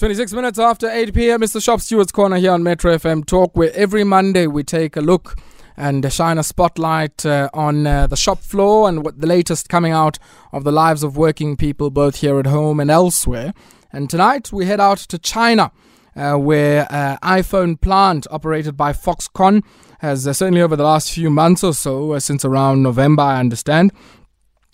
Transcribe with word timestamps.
26 0.00 0.32
minutes 0.32 0.58
after 0.58 0.88
8 0.88 1.12
p.m. 1.12 1.42
Mr. 1.42 1.62
Shop 1.62 1.78
Steward's 1.78 2.10
Corner 2.10 2.36
here 2.36 2.52
on 2.52 2.62
Metro 2.62 2.96
FM 2.96 3.26
Talk, 3.26 3.54
where 3.54 3.70
every 3.74 4.02
Monday 4.02 4.46
we 4.46 4.64
take 4.64 4.96
a 4.96 5.02
look 5.02 5.38
and 5.76 6.10
shine 6.10 6.38
a 6.38 6.42
spotlight 6.42 7.26
uh, 7.26 7.50
on 7.52 7.86
uh, 7.86 8.06
the 8.06 8.16
shop 8.16 8.38
floor 8.38 8.88
and 8.88 9.04
what 9.04 9.20
the 9.20 9.26
latest 9.26 9.68
coming 9.68 9.92
out 9.92 10.18
of 10.52 10.64
the 10.64 10.72
lives 10.72 11.02
of 11.02 11.18
working 11.18 11.54
people, 11.54 11.90
both 11.90 12.22
here 12.22 12.38
at 12.38 12.46
home 12.46 12.80
and 12.80 12.90
elsewhere. 12.90 13.52
And 13.92 14.08
tonight 14.08 14.50
we 14.50 14.64
head 14.64 14.80
out 14.80 14.96
to 15.00 15.18
China. 15.18 15.70
Uh, 16.16 16.34
where 16.36 16.88
uh, 16.90 17.16
iPhone 17.18 17.80
plant 17.80 18.26
operated 18.32 18.76
by 18.76 18.92
Foxconn 18.92 19.62
has 20.00 20.26
uh, 20.26 20.32
certainly 20.32 20.60
over 20.60 20.76
the 20.76 20.82
last 20.82 21.12
few 21.12 21.30
months 21.30 21.62
or 21.62 21.72
so, 21.72 22.12
uh, 22.12 22.20
since 22.20 22.44
around 22.44 22.82
November, 22.82 23.22
I 23.22 23.38
understand, 23.38 23.92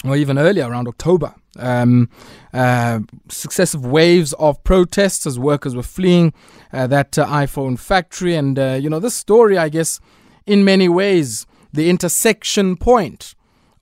or 0.05 0.17
even 0.17 0.39
earlier, 0.39 0.71
around 0.71 0.89
October, 0.89 1.35
um, 1.59 2.09
uh, 2.53 3.01
successive 3.29 3.85
waves 3.85 4.33
of 4.35 4.63
protests 4.65 5.27
as 5.27 5.39
workers 5.39 5.75
were 5.75 5.83
fleeing 5.83 6.33
uh, 6.73 6.87
that 6.87 7.19
uh, 7.19 7.27
iPhone 7.27 7.79
factory. 7.79 8.35
And, 8.35 8.59
uh, 8.59 8.79
you 8.81 8.91
know, 8.91 9.01
this 9.01 9.15
story, 9.15 9.59
I 9.59 9.69
guess, 9.69 10.01
in 10.47 10.65
many 10.65 10.89
ways, 10.89 11.47
the 11.73 11.91
intersection 11.91 12.77
point 12.77 13.35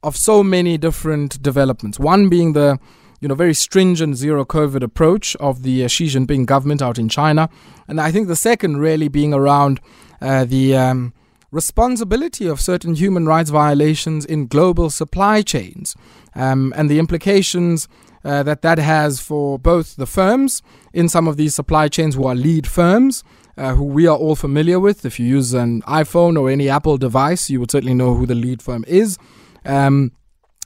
of 0.02 0.16
so 0.16 0.42
many 0.42 0.76
different 0.76 1.40
developments. 1.42 1.98
One 1.98 2.28
being 2.28 2.52
the 2.52 2.78
you 3.24 3.28
know, 3.28 3.34
very 3.34 3.54
stringent 3.54 4.16
zero 4.16 4.44
COVID 4.44 4.82
approach 4.82 5.34
of 5.36 5.62
the 5.62 5.82
uh, 5.82 5.88
Xi 5.88 6.08
Jinping 6.08 6.44
government 6.44 6.82
out 6.82 6.98
in 6.98 7.08
China. 7.08 7.48
And 7.88 7.98
I 7.98 8.12
think 8.12 8.28
the 8.28 8.36
second 8.36 8.76
really 8.76 9.08
being 9.08 9.32
around 9.32 9.80
uh, 10.20 10.44
the 10.44 10.76
um, 10.76 11.14
responsibility 11.54 12.46
of 12.48 12.60
certain 12.60 12.94
human 12.94 13.26
rights 13.26 13.50
violations 13.50 14.24
in 14.24 14.46
global 14.46 14.90
supply 14.90 15.40
chains 15.40 15.94
um, 16.34 16.72
and 16.76 16.90
the 16.90 16.98
implications 16.98 17.88
uh, 18.24 18.42
that 18.42 18.62
that 18.62 18.78
has 18.78 19.20
for 19.20 19.58
both 19.58 19.96
the 19.96 20.06
firms 20.06 20.62
in 20.92 21.08
some 21.08 21.28
of 21.28 21.36
these 21.36 21.54
supply 21.54 21.86
chains 21.88 22.16
who 22.16 22.26
are 22.26 22.34
lead 22.34 22.66
firms. 22.66 23.22
Uh, 23.56 23.76
who 23.76 23.84
we 23.84 24.04
are 24.08 24.16
all 24.16 24.34
familiar 24.34 24.80
with. 24.80 25.04
If 25.04 25.20
you 25.20 25.26
use 25.26 25.54
an 25.54 25.82
iPhone 25.82 26.36
or 26.36 26.50
any 26.50 26.68
Apple 26.68 26.98
device, 26.98 27.48
you 27.48 27.60
would 27.60 27.70
certainly 27.70 27.94
know 27.94 28.16
who 28.16 28.26
the 28.26 28.34
lead 28.34 28.60
firm 28.60 28.84
is. 28.88 29.16
Um, 29.64 30.10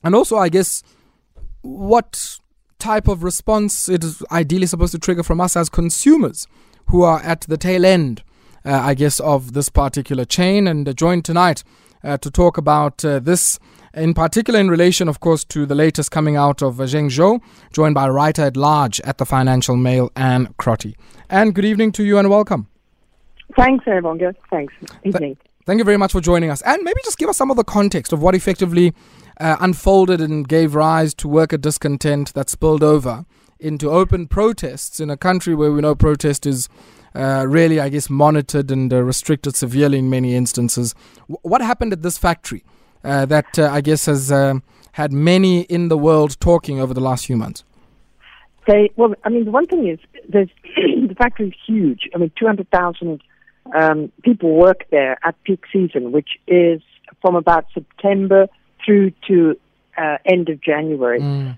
and 0.03 0.15
also, 0.15 0.39
I 0.39 0.49
guess, 0.49 0.83
what 1.61 2.39
type 2.79 3.07
of 3.07 3.23
response 3.23 3.91
it 3.91 4.05
is 4.05 4.23
ideally 4.33 4.65
supposed 4.65 4.93
to 4.93 4.99
trigger 4.99 5.23
from 5.23 5.39
us 5.39 5.55
as 5.55 5.69
consumers 5.69 6.47
who 6.87 7.03
are 7.03 7.21
at 7.21 7.43
the 7.43 7.59
tail 7.59 7.85
end, 7.85 8.23
uh, 8.65 8.81
I 8.83 8.95
guess, 8.95 9.21
of 9.21 9.53
this 9.53 9.69
particular 9.69 10.25
chain. 10.25 10.67
And 10.67 10.89
uh, 10.89 10.93
joined 10.93 11.25
tonight 11.25 11.65
uh, 12.03 12.19
to 12.19 12.31
talk 12.31 12.59
about 12.59 13.05
uh, 13.05 13.19
this 13.19 13.59
in 13.95 14.15
particular 14.15 14.61
in 14.61 14.71
relation, 14.71 15.09
of 15.09 15.21
course, 15.21 15.45
to 15.45 15.67
the 15.67 15.75
latest 15.75 16.11
coming 16.11 16.37
out 16.37 16.63
of 16.63 16.77
Zhengzhou, 16.77 17.41
joined 17.73 17.95
by 17.95 18.09
writer 18.09 18.43
at 18.43 18.57
large 18.57 19.01
at 19.01 19.19
the 19.19 19.27
Financial 19.27 19.77
Mail, 19.77 20.11
Ann 20.15 20.55
Crotty. 20.59 20.97
And 21.29 21.55
good 21.55 21.65
evening 21.65 21.93
to 21.93 22.05
you 22.05 22.19
and 22.19 22.31
welcome. 22.31 22.69
Thanks, 23.57 23.85
Ayabonga. 23.87 24.35
Thanks. 24.51 24.75
Evening. 25.05 25.35
Th- 25.37 25.39
thank 25.65 25.79
you 25.79 25.85
very 25.85 25.97
much 25.97 26.13
for 26.13 26.21
joining 26.21 26.51
us. 26.51 26.63
And 26.63 26.83
maybe 26.83 27.01
just 27.05 27.19
give 27.19 27.29
us 27.29 27.37
some 27.37 27.51
of 27.51 27.57
the 27.57 27.65
context 27.65 28.13
of 28.13 28.23
what 28.23 28.35
effectively 28.35 28.93
uh, 29.41 29.57
unfolded 29.61 30.21
and 30.21 30.47
gave 30.47 30.75
rise 30.75 31.15
to 31.15 31.29
worker 31.29 31.57
discontent 31.57 32.35
that 32.35 32.51
spilled 32.51 32.83
over 32.83 33.25
into 33.59 33.91
open 33.91 34.27
protests 34.27 35.01
in 35.01 35.11
a 35.11 35.17
country 35.17 35.55
where 35.55 35.73
we 35.73 35.81
know 35.81 35.95
protest 35.95 36.47
is 36.47 36.69
uh, 37.19 37.45
really, 37.49 37.81
I 37.81 37.89
guess, 37.89 38.09
monitored 38.09 38.71
and 38.71 38.93
uh, 38.93 39.03
restricted 39.03 39.57
severely 39.57 39.99
in 39.99 40.09
many 40.09 40.37
instances. 40.37 40.95
W- 41.23 41.39
what 41.43 41.61
happened 41.61 41.93
at 41.93 42.03
this 42.03 42.17
factory 42.17 42.63
uh, 43.03 43.27
that 43.27 43.59
uh, 43.59 43.69
I 43.71 43.81
guess 43.81 44.07
has 44.07 44.31
um, 44.31 44.63
had 44.93 45.13
many 45.13 45.63
in 45.63 45.89
the 45.89 45.99
world 45.99 46.39
talking 46.39 46.81
over 46.81 46.95
the 46.95 47.01
last 47.01 47.27
few 47.27 47.37
months? 47.37 47.65
They, 48.69 48.91
well, 48.97 49.15
I 49.25 49.31
mean, 49.31 49.47
the 49.47 49.51
one 49.51 49.67
thing 49.67 49.89
is, 49.89 49.99
there's, 50.29 50.51
the 50.77 51.15
factory 51.19 51.49
is 51.49 51.55
huge. 51.67 52.09
I 52.15 52.19
mean, 52.19 52.31
200,000 52.39 53.21
um, 53.75 54.13
people 54.23 54.55
work 54.55 54.85
there 54.91 55.19
at 55.25 55.43
peak 55.43 55.65
season, 55.73 56.13
which 56.13 56.31
is 56.47 56.81
from 57.21 57.35
about 57.35 57.67
September 57.75 58.47
through 58.85 59.11
to 59.27 59.57
uh, 59.97 60.19
end 60.25 60.49
of 60.49 60.61
January. 60.61 61.21
Mm. 61.21 61.57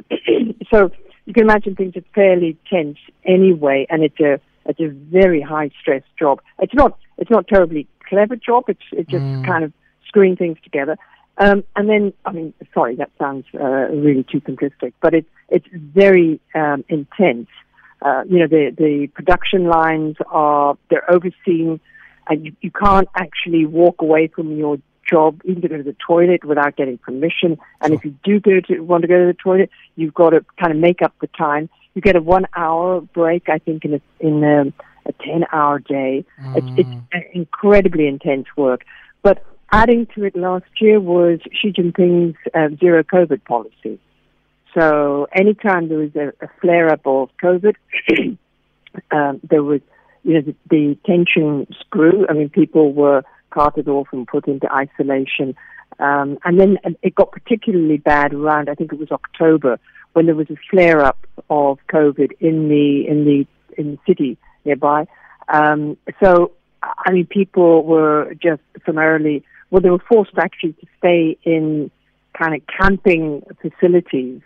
so 0.71 0.91
you 1.27 1.35
can 1.35 1.45
imagine 1.45 1.77
things 1.77 1.97
are 1.97 2.05
fairly 2.15 2.57
tense 2.69 2.99
anyway, 3.25 3.87
and 3.91 4.03
it's 4.03 4.19
a 4.21 4.41
it's 4.67 4.81
a 4.81 4.89
very 4.89 5.41
high 5.41 5.71
stress 5.81 6.03
job. 6.19 6.41
It's 6.59 6.75
not 6.75 6.99
it's 7.19 7.31
not 7.31 7.49
terribly 7.49 7.87
clever 8.09 8.37
job. 8.37 8.65
It's 8.69 8.83
it's 8.93 9.11
just 9.11 9.23
mm. 9.23 9.47
kind 9.47 9.65
of 9.65 9.73
screwing 10.07 10.37
things 10.37 10.59
together. 10.63 10.97
Um, 11.39 11.65
and 11.75 11.89
then, 11.89 12.13
I 12.27 12.33
mean, 12.33 12.53
sorry, 12.75 12.97
that 12.97 13.11
sounds 13.19 13.47
uh, 13.55 13.89
really 13.89 14.25
too 14.31 14.41
simplistic, 14.43 14.93
but 15.01 15.15
it's 15.15 15.29
it's 15.49 15.67
very 15.73 16.39
um, 16.55 16.85
intense. 16.89 17.49
Uh, 18.03 18.25
you 18.29 18.39
know, 18.41 18.47
the 18.47 18.75
the 18.77 19.07
production 19.15 19.65
lines 19.65 20.17
are 20.27 20.77
they're 20.91 21.11
overseen, 21.11 21.81
and 22.29 22.45
you, 22.45 22.57
you 22.61 22.71
can't 22.71 23.09
actually 23.15 23.65
walk 23.65 24.03
away 24.03 24.27
from 24.27 24.57
your 24.57 24.79
job 25.09 25.41
even 25.45 25.63
to 25.63 25.69
go 25.69 25.77
to 25.79 25.83
the 25.83 25.97
toilet 26.07 26.45
without 26.45 26.77
getting 26.77 26.99
permission. 26.99 27.59
And 27.81 27.91
sure. 27.91 27.95
if 27.95 28.05
you 28.05 28.15
do 28.23 28.41
go 28.41 28.61
to 28.61 28.81
want 28.81 29.03
to 29.03 29.09
go 29.09 29.19
to 29.19 29.27
the 29.27 29.39
toilet, 29.43 29.71
you've 29.97 30.15
got 30.15 30.31
to 30.31 30.45
kind 30.59 30.73
of 30.73 30.79
make 30.79 31.01
up 31.01 31.15
the 31.21 31.27
time. 31.27 31.71
You 31.95 32.03
get 32.03 32.17
a 32.17 32.21
one 32.21 32.47
hour 32.57 33.01
break, 33.01 33.49
I 33.49 33.59
think, 33.59 33.85
in 33.85 33.95
a 33.95 34.01
in 34.21 34.45
a, 34.45 34.73
a 35.07 35.13
ten 35.25 35.45
hour 35.53 35.79
day. 35.79 36.25
Mm. 36.41 36.79
It's, 36.79 37.01
it's 37.13 37.27
incredibly 37.35 38.07
intense 38.07 38.47
work, 38.57 38.85
but 39.23 39.45
Adding 39.73 40.07
to 40.15 40.25
it 40.25 40.35
last 40.35 40.65
year 40.81 40.99
was 40.99 41.39
Xi 41.53 41.73
Jinping's 41.73 42.37
uh, 42.55 42.71
zero 42.81 43.05
COVID 43.05 43.45
policy. 43.45 44.01
So 44.77 45.29
anytime 45.33 45.89
there 45.89 45.99
was 45.99 46.15
a, 46.17 46.33
a 46.45 46.49
flare 46.61 46.91
up 46.91 47.07
of 47.07 47.31
COVID, 47.43 47.77
um, 49.13 49.41
there 49.49 49.63
was, 49.63 49.81
you 50.25 50.35
know, 50.35 50.41
the, 50.41 50.55
the 50.69 50.99
tensions 51.07 51.69
grew. 51.91 52.27
I 52.29 52.33
mean, 52.33 52.49
people 52.49 52.93
were 52.93 53.23
carted 53.51 53.87
off 53.87 54.09
and 54.13 54.27
put 54.27 54.49
into 54.49 54.73
isolation. 54.73 55.55
Um, 56.01 56.39
and 56.45 56.59
then 56.59 56.79
it 57.03 57.15
got 57.15 57.31
particularly 57.31 57.99
bad 57.99 58.35
around, 58.35 58.69
I 58.69 58.75
think 58.75 58.93
it 58.93 58.99
was 58.99 59.13
October, 59.13 59.79
when 60.13 60.27
there 60.27 60.35
was 60.35 60.51
a 60.51 60.57
flare 60.71 61.01
up 61.05 61.19
of 61.49 61.79
COVID 61.93 62.33
in 62.41 62.69
the, 62.69 63.07
in 63.07 63.25
the, 63.25 63.47
in 63.79 63.93
the 63.93 63.99
city 64.07 64.39
nearby. 64.65 65.07
Um, 65.49 65.97
so, 66.23 66.53
I 66.83 67.13
mean, 67.13 67.27
people 67.27 67.85
were 67.85 68.35
just 68.41 68.63
summarily 68.87 69.45
well, 69.71 69.81
they 69.81 69.91
were 69.91 70.03
forced 70.09 70.37
actually 70.37 70.73
to 70.75 70.87
stay 70.99 71.39
in 71.45 71.91
kind 72.37 72.55
of 72.55 72.63
camping 72.67 73.43
facilities 73.61 74.41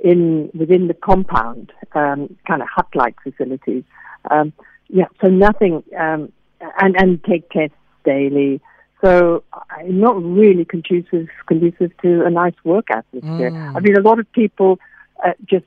in 0.00 0.50
within 0.54 0.88
the 0.88 0.94
compound, 0.94 1.72
um, 1.94 2.36
kind 2.46 2.62
of 2.62 2.68
hut-like 2.68 3.16
facilities. 3.22 3.84
Um, 4.30 4.52
yeah, 4.88 5.06
so 5.20 5.28
nothing, 5.28 5.82
um, 5.98 6.32
and 6.80 6.96
and 7.00 7.22
take 7.24 7.48
tests 7.50 7.76
daily. 8.04 8.60
So 9.04 9.42
uh, 9.52 9.60
not 9.84 10.22
really 10.22 10.64
conducive 10.64 11.28
conducive 11.46 11.90
to 12.02 12.24
a 12.24 12.30
nice 12.30 12.54
work 12.64 12.90
atmosphere. 12.90 13.50
Mm. 13.50 13.76
I 13.76 13.80
mean, 13.80 13.96
a 13.96 14.00
lot 14.00 14.18
of 14.18 14.30
people 14.32 14.78
uh, 15.24 15.32
just 15.44 15.64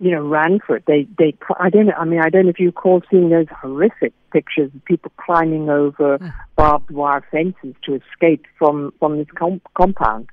you 0.00 0.12
know, 0.12 0.22
ran 0.22 0.60
for 0.60 0.76
it. 0.76 0.84
They, 0.86 1.08
they, 1.18 1.34
I 1.58 1.70
don't 1.70 1.86
know, 1.86 1.94
I 1.98 2.04
mean, 2.04 2.20
I 2.20 2.30
don't 2.30 2.44
know 2.44 2.50
if 2.50 2.60
you 2.60 2.66
recall 2.66 3.02
seeing 3.10 3.30
those 3.30 3.46
horrific 3.60 4.12
pictures 4.30 4.70
of 4.74 4.84
people 4.84 5.10
climbing 5.16 5.68
over 5.68 6.18
barbed 6.56 6.90
wire 6.90 7.24
fences 7.30 7.74
to 7.84 7.94
escape 7.94 8.46
from, 8.58 8.92
from 8.98 9.18
this 9.18 9.26
com- 9.34 9.60
compound. 9.74 10.28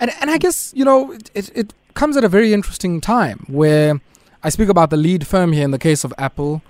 And, 0.00 0.10
and 0.20 0.30
I 0.30 0.38
guess, 0.38 0.72
you 0.74 0.84
know, 0.84 1.12
it, 1.34 1.50
it 1.54 1.74
comes 1.94 2.16
at 2.16 2.24
a 2.24 2.28
very 2.28 2.52
interesting 2.52 3.00
time 3.00 3.44
where 3.48 4.00
I 4.42 4.50
speak 4.50 4.68
about 4.68 4.90
the 4.90 4.96
lead 4.96 5.26
firm 5.26 5.52
here 5.52 5.64
in 5.64 5.70
the 5.70 5.78
case 5.78 6.04
of 6.04 6.12
Apple, 6.18 6.62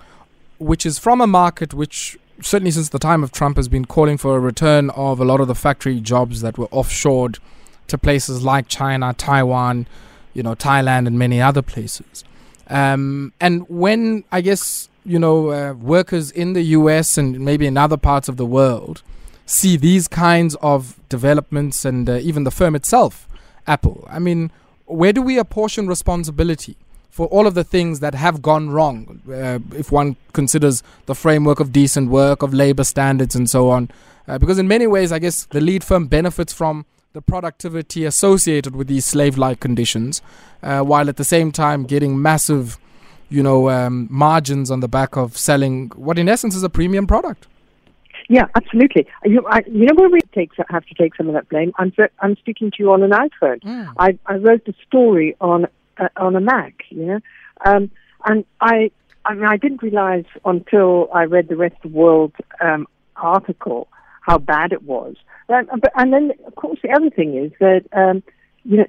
which 0.57 0.85
is 0.85 0.97
from 0.97 1.21
a 1.21 1.27
market 1.27 1.73
which 1.73 2.17
certainly 2.41 2.71
since 2.71 2.89
the 2.89 2.99
time 2.99 3.23
of 3.23 3.31
Trump 3.33 3.57
has 3.57 3.67
been 3.67 3.83
calling 3.83 4.17
for 4.17 4.37
a 4.37 4.39
return 4.39 4.89
of 4.91 5.19
a 5.19 5.25
lot 5.25 5.41
of 5.41 5.47
the 5.47 5.55
factory 5.55 5.99
jobs 5.99 6.39
that 6.41 6.57
were 6.57 6.67
offshored 6.69 7.37
to 7.87 7.97
places 7.97 8.43
like 8.43 8.69
China, 8.69 9.13
Taiwan, 9.13 9.87
you 10.39 10.43
know, 10.43 10.55
Thailand 10.55 11.05
and 11.07 11.19
many 11.19 11.41
other 11.49 11.61
places. 11.61 12.23
Um, 12.69 13.33
and 13.41 13.67
when 13.67 14.23
I 14.31 14.39
guess 14.47 14.87
you 15.03 15.19
know 15.19 15.37
uh, 15.51 15.73
workers 15.73 16.31
in 16.31 16.53
the 16.53 16.61
U.S. 16.79 17.17
and 17.17 17.27
maybe 17.49 17.65
in 17.67 17.75
other 17.85 17.97
parts 17.97 18.27
of 18.29 18.37
the 18.37 18.45
world 18.45 19.03
see 19.45 19.75
these 19.75 20.07
kinds 20.07 20.55
of 20.71 20.79
developments 21.09 21.83
and 21.83 22.09
uh, 22.09 22.13
even 22.29 22.43
the 22.45 22.51
firm 22.51 22.73
itself, 22.75 23.27
Apple. 23.65 24.07
I 24.09 24.19
mean, 24.19 24.51
where 24.85 25.11
do 25.11 25.21
we 25.21 25.37
apportion 25.37 25.87
responsibility 25.87 26.77
for 27.09 27.25
all 27.27 27.47
of 27.47 27.55
the 27.55 27.63
things 27.63 27.99
that 27.99 28.13
have 28.13 28.41
gone 28.41 28.69
wrong? 28.69 29.21
Uh, 29.27 29.59
if 29.75 29.91
one 29.91 30.15
considers 30.33 30.83
the 31.07 31.15
framework 31.15 31.59
of 31.59 31.71
decent 31.71 32.09
work, 32.09 32.43
of 32.43 32.53
labor 32.53 32.83
standards, 32.83 33.35
and 33.35 33.49
so 33.49 33.69
on, 33.69 33.89
uh, 34.27 34.37
because 34.37 34.59
in 34.59 34.67
many 34.67 34.87
ways, 34.87 35.11
I 35.11 35.19
guess 35.19 35.45
the 35.45 35.61
lead 35.61 35.83
firm 35.83 36.05
benefits 36.05 36.53
from 36.53 36.85
the 37.13 37.21
productivity 37.21 38.05
associated 38.05 38.75
with 38.75 38.87
these 38.87 39.05
slave-like 39.05 39.59
conditions, 39.59 40.21
uh, 40.61 40.81
while 40.81 41.09
at 41.09 41.17
the 41.17 41.23
same 41.23 41.51
time 41.51 41.83
getting 41.83 42.21
massive, 42.21 42.77
you 43.29 43.41
know, 43.41 43.69
um, 43.69 44.07
margins 44.11 44.69
on 44.69 44.79
the 44.79 44.87
back 44.87 45.17
of 45.17 45.37
selling 45.37 45.89
what 45.95 46.19
in 46.19 46.29
essence 46.29 46.55
is 46.55 46.63
a 46.63 46.69
premium 46.69 47.07
product. 47.07 47.47
Yeah, 48.27 48.45
absolutely. 48.55 49.07
You, 49.25 49.43
I, 49.47 49.63
you 49.65 49.85
know 49.87 49.95
where 49.95 50.09
we 50.09 50.19
take, 50.35 50.51
have 50.69 50.85
to 50.85 50.93
take 50.93 51.15
some 51.15 51.27
of 51.27 51.33
that 51.33 51.49
blame? 51.49 51.71
I'm, 51.79 51.91
I'm 52.19 52.35
speaking 52.37 52.69
to 52.69 52.77
you 52.77 52.91
on 52.91 53.01
an 53.01 53.09
iPhone. 53.09 53.59
Mm. 53.61 53.93
I, 53.97 54.19
I 54.27 54.35
wrote 54.35 54.65
the 54.65 54.75
story 54.87 55.35
on 55.41 55.65
uh, 55.97 56.07
on 56.15 56.35
a 56.35 56.39
Mac, 56.39 56.75
you 56.89 57.05
know, 57.05 57.19
um, 57.65 57.91
and 58.25 58.45
I 58.61 58.91
I 59.25 59.33
mean, 59.33 59.45
I 59.45 59.57
didn't 59.57 59.83
realize 59.83 60.25
until 60.45 61.09
I 61.13 61.23
read 61.23 61.49
the 61.49 61.57
Rest 61.57 61.75
of 61.83 61.91
the 61.91 61.97
World 61.97 62.31
um, 62.61 62.87
article 63.17 63.87
how 64.21 64.37
bad 64.37 64.71
it 64.71 64.83
was. 64.83 65.15
But, 65.47 65.67
and 65.95 66.13
then, 66.13 66.31
of 66.45 66.55
course, 66.55 66.79
the 66.83 66.91
other 66.91 67.09
thing 67.09 67.35
is 67.35 67.51
that 67.59 67.85
um, 67.93 68.23
you 68.63 68.77
know 68.77 68.85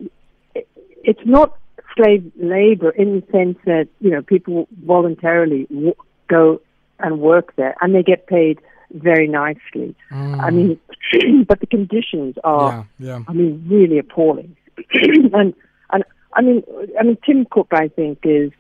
it, 0.54 0.68
it's 1.02 1.24
not 1.24 1.56
slave 1.96 2.30
labor 2.36 2.90
in 2.90 3.20
the 3.20 3.26
sense 3.32 3.58
that 3.64 3.88
you 4.00 4.10
know 4.10 4.22
people 4.22 4.68
voluntarily 4.84 5.64
w- 5.66 5.94
go 6.28 6.60
and 6.98 7.20
work 7.20 7.56
there, 7.56 7.74
and 7.80 7.94
they 7.94 8.02
get 8.02 8.26
paid 8.26 8.60
very 8.92 9.28
nicely. 9.28 9.94
Mm. 10.10 10.40
I 10.40 10.50
mean, 10.50 10.80
but 11.48 11.60
the 11.60 11.66
conditions 11.66 12.36
are, 12.44 12.86
yeah, 12.98 13.18
yeah. 13.18 13.24
I 13.26 13.32
mean, 13.32 13.64
really 13.68 13.98
appalling. 13.98 14.56
and 14.92 15.54
and 15.92 16.04
I 16.32 16.42
mean, 16.42 16.62
I 16.98 17.02
mean, 17.02 17.18
Tim 17.24 17.46
Cook, 17.50 17.68
I 17.72 17.88
think, 17.88 18.20
is, 18.24 18.52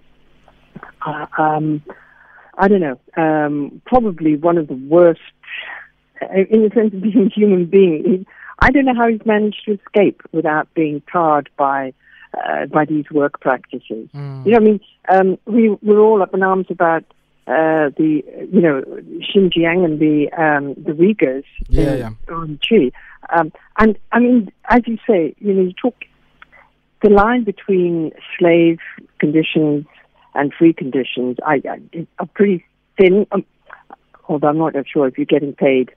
uh, 1.06 1.26
um, 1.38 1.82
I 2.56 2.68
don't 2.68 2.80
know, 2.80 2.98
um, 3.16 3.80
probably 3.86 4.36
one 4.36 4.58
of 4.58 4.68
the 4.68 4.74
worst 4.74 5.20
in 6.20 6.62
the 6.62 6.70
sense 6.74 6.94
of 6.94 7.00
being 7.00 7.26
a 7.26 7.34
human 7.34 7.66
being. 7.66 8.26
I 8.58 8.70
don't 8.70 8.84
know 8.84 8.94
how 8.94 9.08
he's 9.08 9.24
managed 9.24 9.64
to 9.64 9.78
escape 9.78 10.22
without 10.32 10.72
being 10.74 11.02
tarred 11.10 11.48
by 11.56 11.94
uh, 12.34 12.66
by 12.66 12.84
these 12.84 13.10
work 13.10 13.40
practices. 13.40 14.08
Mm. 14.14 14.46
You 14.46 14.52
know, 14.52 14.56
I 14.58 14.60
mean, 14.60 14.80
um, 15.08 15.38
we 15.46 15.70
we're 15.82 16.00
all 16.00 16.22
up 16.22 16.34
in 16.34 16.42
arms 16.42 16.66
about 16.70 17.04
uh, 17.46 17.90
the 17.96 18.22
you 18.52 18.60
know 18.60 18.82
Xinjiang 19.34 19.84
and 19.84 19.98
the 19.98 20.30
um, 20.36 20.74
the 20.74 20.92
Uyghurs 20.92 21.44
yeah, 21.68 22.08
in 22.08 22.16
Urumqi. 22.26 22.92
Um, 23.30 23.52
and 23.78 23.98
I 24.12 24.20
mean, 24.20 24.52
as 24.68 24.82
you 24.86 24.98
say, 25.06 25.34
you 25.38 25.54
know, 25.54 25.62
you 25.62 25.72
talk 25.72 25.96
the 27.02 27.10
line 27.10 27.44
between 27.44 28.12
slave 28.38 28.78
conditions 29.18 29.86
and 30.34 30.52
free 30.54 30.72
conditions 30.72 31.38
I, 31.44 31.62
I, 31.68 32.06
are 32.18 32.26
pretty 32.26 32.64
thin. 32.98 33.26
Um, 33.32 33.44
although 34.28 34.48
I'm 34.48 34.58
not 34.58 34.74
sure 34.86 35.08
if 35.08 35.18
you're 35.18 35.26
getting 35.26 35.54
paid. 35.54 35.90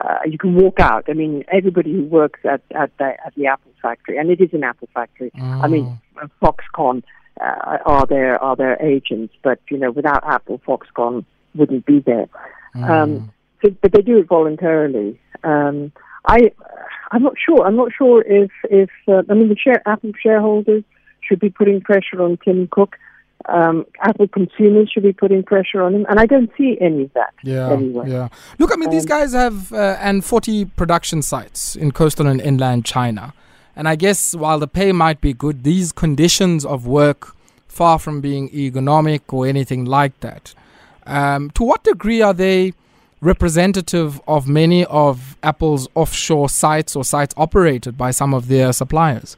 Uh, 0.00 0.18
you 0.26 0.38
can 0.38 0.54
walk 0.54 0.78
out. 0.78 1.04
I 1.08 1.12
mean, 1.12 1.44
everybody 1.52 1.92
who 1.92 2.04
works 2.04 2.40
at 2.44 2.62
at 2.74 2.96
the, 2.98 3.14
at 3.26 3.34
the 3.36 3.46
Apple 3.46 3.72
factory, 3.82 4.16
and 4.16 4.30
it 4.30 4.40
is 4.40 4.50
an 4.52 4.64
Apple 4.64 4.88
factory. 4.94 5.30
Mm. 5.36 5.64
I 5.64 5.66
mean, 5.66 5.98
mm. 6.16 6.30
Foxconn 6.40 7.02
uh, 7.40 7.78
are 7.84 8.06
their 8.06 8.42
are 8.42 8.56
their 8.56 8.80
agents, 8.82 9.34
but 9.42 9.60
you 9.70 9.78
know, 9.78 9.90
without 9.90 10.22
Apple, 10.24 10.60
Foxconn 10.66 11.24
wouldn't 11.54 11.84
be 11.84 12.00
there. 12.00 12.28
Mm. 12.76 12.88
Um, 12.88 13.32
so, 13.64 13.70
but 13.82 13.92
they 13.92 14.02
do 14.02 14.18
it 14.18 14.28
voluntarily. 14.28 15.20
Um, 15.42 15.92
I 16.24 16.52
I'm 17.10 17.22
not 17.22 17.34
sure. 17.44 17.64
I'm 17.66 17.76
not 17.76 17.90
sure 17.96 18.22
if 18.22 18.50
if 18.70 18.90
uh, 19.08 19.22
I 19.28 19.34
mean 19.34 19.48
the 19.48 19.56
share, 19.56 19.82
Apple 19.86 20.12
shareholders 20.22 20.84
should 21.20 21.40
be 21.40 21.50
putting 21.50 21.80
pressure 21.80 22.22
on 22.22 22.38
Tim 22.44 22.68
Cook. 22.70 22.96
Um, 23.46 23.86
Apple 24.02 24.28
consumers 24.28 24.90
should 24.92 25.04
be 25.04 25.12
putting 25.12 25.42
pressure 25.42 25.82
on 25.82 25.94
him, 25.94 26.06
and 26.08 26.18
I 26.18 26.26
don't 26.26 26.50
see 26.58 26.76
any 26.80 27.04
of 27.04 27.12
that. 27.14 27.32
Yeah, 27.42 27.70
anyway. 27.70 28.10
yeah. 28.10 28.28
Look, 28.58 28.72
I 28.72 28.76
mean, 28.76 28.88
um, 28.88 28.94
these 28.94 29.06
guys 29.06 29.32
have 29.32 29.72
uh, 29.72 29.96
and 30.00 30.24
40 30.24 30.66
production 30.66 31.22
sites 31.22 31.76
in 31.76 31.92
coastal 31.92 32.26
and 32.26 32.40
inland 32.40 32.84
China. 32.84 33.32
And 33.76 33.88
I 33.88 33.94
guess 33.94 34.34
while 34.34 34.58
the 34.58 34.66
pay 34.66 34.90
might 34.90 35.20
be 35.20 35.32
good, 35.32 35.62
these 35.62 35.92
conditions 35.92 36.64
of 36.64 36.86
work, 36.86 37.36
far 37.68 38.00
from 38.00 38.20
being 38.20 38.50
ergonomic 38.50 39.20
or 39.32 39.46
anything 39.46 39.84
like 39.84 40.18
that, 40.18 40.52
um, 41.06 41.50
to 41.52 41.62
what 41.62 41.84
degree 41.84 42.20
are 42.20 42.34
they 42.34 42.74
representative 43.20 44.20
of 44.26 44.48
many 44.48 44.84
of 44.86 45.36
Apple's 45.44 45.88
offshore 45.94 46.48
sites 46.48 46.96
or 46.96 47.04
sites 47.04 47.34
operated 47.36 47.96
by 47.96 48.10
some 48.10 48.34
of 48.34 48.48
their 48.48 48.72
suppliers? 48.72 49.36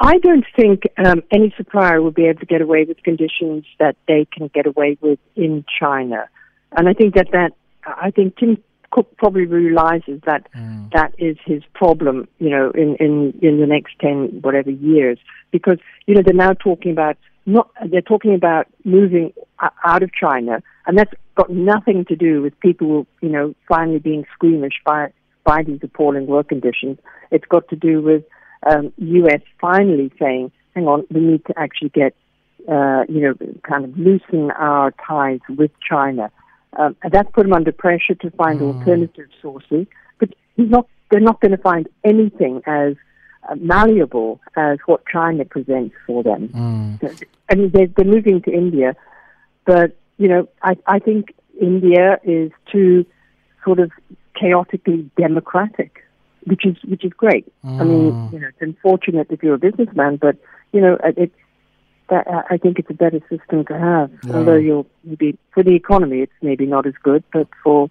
I 0.00 0.18
don't 0.18 0.44
think 0.54 0.82
um, 1.04 1.22
any 1.30 1.52
supplier 1.56 2.00
will 2.00 2.12
be 2.12 2.26
able 2.26 2.40
to 2.40 2.46
get 2.46 2.60
away 2.60 2.84
with 2.84 3.02
conditions 3.02 3.64
that 3.78 3.96
they 4.06 4.26
can 4.32 4.48
get 4.48 4.66
away 4.66 4.96
with 5.00 5.18
in 5.34 5.64
China. 5.80 6.28
And 6.76 6.88
I 6.88 6.92
think 6.92 7.14
that 7.14 7.28
that 7.32 7.52
I 7.84 8.10
think 8.10 8.36
Tim 8.36 8.62
Cook 8.90 9.16
probably 9.16 9.44
realizes 9.44 10.20
that 10.24 10.46
mm. 10.54 10.90
that 10.92 11.12
is 11.18 11.36
his 11.44 11.62
problem, 11.74 12.26
you 12.38 12.48
know, 12.48 12.70
in, 12.70 12.96
in, 12.96 13.38
in 13.42 13.60
the 13.60 13.66
next 13.66 13.94
10, 14.00 14.40
whatever 14.42 14.70
years. 14.70 15.18
Because, 15.50 15.78
you 16.06 16.14
know, 16.14 16.22
they're 16.24 16.34
now 16.34 16.54
talking 16.54 16.92
about, 16.92 17.16
not, 17.44 17.70
they're 17.90 18.00
talking 18.00 18.34
about 18.34 18.66
moving 18.84 19.32
out 19.84 20.02
of 20.02 20.10
China, 20.14 20.62
and 20.86 20.96
that's 20.96 21.12
got 21.34 21.50
nothing 21.50 22.04
to 22.06 22.16
do 22.16 22.40
with 22.40 22.58
people, 22.60 23.06
you 23.20 23.28
know, 23.28 23.54
finally 23.68 23.98
being 23.98 24.24
squeamish 24.34 24.80
by, 24.84 25.12
by 25.44 25.62
these 25.62 25.80
appalling 25.82 26.26
work 26.26 26.48
conditions. 26.48 26.98
It's 27.30 27.46
got 27.46 27.68
to 27.68 27.76
do 27.76 28.00
with 28.00 28.24
um, 28.66 28.92
U.S. 28.96 29.40
finally 29.60 30.12
saying, 30.18 30.50
hang 30.74 30.86
on, 30.86 31.04
we 31.10 31.20
need 31.20 31.44
to 31.46 31.58
actually 31.58 31.90
get, 31.90 32.14
uh, 32.68 33.04
you 33.08 33.20
know, 33.20 33.34
kind 33.62 33.84
of 33.84 33.96
loosen 33.98 34.50
our 34.52 34.92
ties 35.06 35.40
with 35.48 35.70
China. 35.80 36.30
Um, 36.78 36.96
and 37.02 37.12
that's 37.12 37.30
put 37.32 37.46
him 37.46 37.52
under 37.52 37.72
pressure 37.72 38.14
to 38.16 38.30
find 38.32 38.60
mm. 38.60 38.74
alternative 38.74 39.28
sources. 39.40 39.86
But 40.18 40.34
he's 40.56 40.68
not, 40.68 40.86
they're 41.10 41.20
not 41.20 41.40
going 41.40 41.52
to 41.52 41.62
find 41.62 41.88
anything 42.04 42.62
as 42.66 42.94
uh, 43.48 43.54
malleable 43.56 44.40
as 44.56 44.78
what 44.86 45.06
China 45.06 45.44
presents 45.44 45.94
for 46.06 46.22
them. 46.22 46.48
Mm. 46.48 47.26
I 47.50 47.54
mean, 47.54 47.70
they're, 47.72 47.86
they're 47.86 48.04
moving 48.04 48.42
to 48.42 48.52
India, 48.52 48.94
but, 49.64 49.96
you 50.18 50.28
know, 50.28 50.48
I, 50.62 50.76
I 50.86 50.98
think 50.98 51.34
India 51.60 52.18
is 52.22 52.50
too 52.70 53.06
sort 53.64 53.80
of 53.80 53.90
chaotically 54.38 55.10
democratic, 55.16 56.04
which 56.44 56.64
is 56.64 56.76
which 56.84 57.04
is 57.04 57.12
great. 57.12 57.46
Mm. 57.64 57.80
I 57.80 57.84
mean, 57.84 58.12
mm. 58.12 58.32
you 58.32 58.40
know, 58.40 58.48
it's 58.48 58.62
unfortunate 58.62 59.28
if 59.30 59.42
you're 59.42 59.54
a 59.54 59.58
businessman, 59.58 60.16
but 60.16 60.36
you 60.72 60.80
know, 60.80 60.98
it's 61.16 61.34
that 62.08 62.26
I 62.50 62.56
think 62.56 62.78
it's 62.78 62.90
a 62.90 62.94
better 62.94 63.20
system 63.28 63.64
to 63.66 63.78
have. 63.78 64.10
Yeah. 64.24 64.36
Although 64.36 64.56
you'll 64.56 64.86
maybe 65.04 65.38
for 65.52 65.62
the 65.62 65.74
economy, 65.74 66.20
it's 66.20 66.32
maybe 66.42 66.66
not 66.66 66.86
as 66.86 66.94
good, 67.02 67.22
but 67.32 67.48
for 67.62 67.90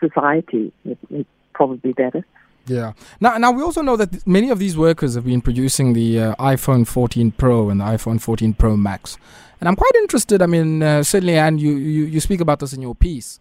society, 0.00 0.72
it, 0.84 0.98
it's 1.10 1.28
probably 1.52 1.92
better. 1.92 2.24
Yeah. 2.66 2.92
Now, 3.20 3.38
now 3.38 3.50
we 3.50 3.62
also 3.62 3.80
know 3.80 3.96
that 3.96 4.26
many 4.26 4.50
of 4.50 4.58
these 4.58 4.76
workers 4.76 5.14
have 5.14 5.24
been 5.24 5.40
producing 5.40 5.94
the 5.94 6.20
uh, 6.20 6.34
iPhone 6.36 6.86
14 6.86 7.30
Pro 7.32 7.70
and 7.70 7.80
the 7.80 7.84
iPhone 7.84 8.20
14 8.20 8.52
Pro 8.54 8.76
Max, 8.76 9.16
and 9.60 9.68
I'm 9.68 9.76
quite 9.76 9.94
interested. 9.96 10.42
I 10.42 10.46
mean, 10.46 10.82
uh, 10.82 11.02
certainly, 11.02 11.36
Ann, 11.36 11.58
you, 11.58 11.72
you 11.72 12.04
you 12.04 12.20
speak 12.20 12.40
about 12.40 12.60
this 12.60 12.72
in 12.72 12.82
your 12.82 12.94
piece 12.94 13.40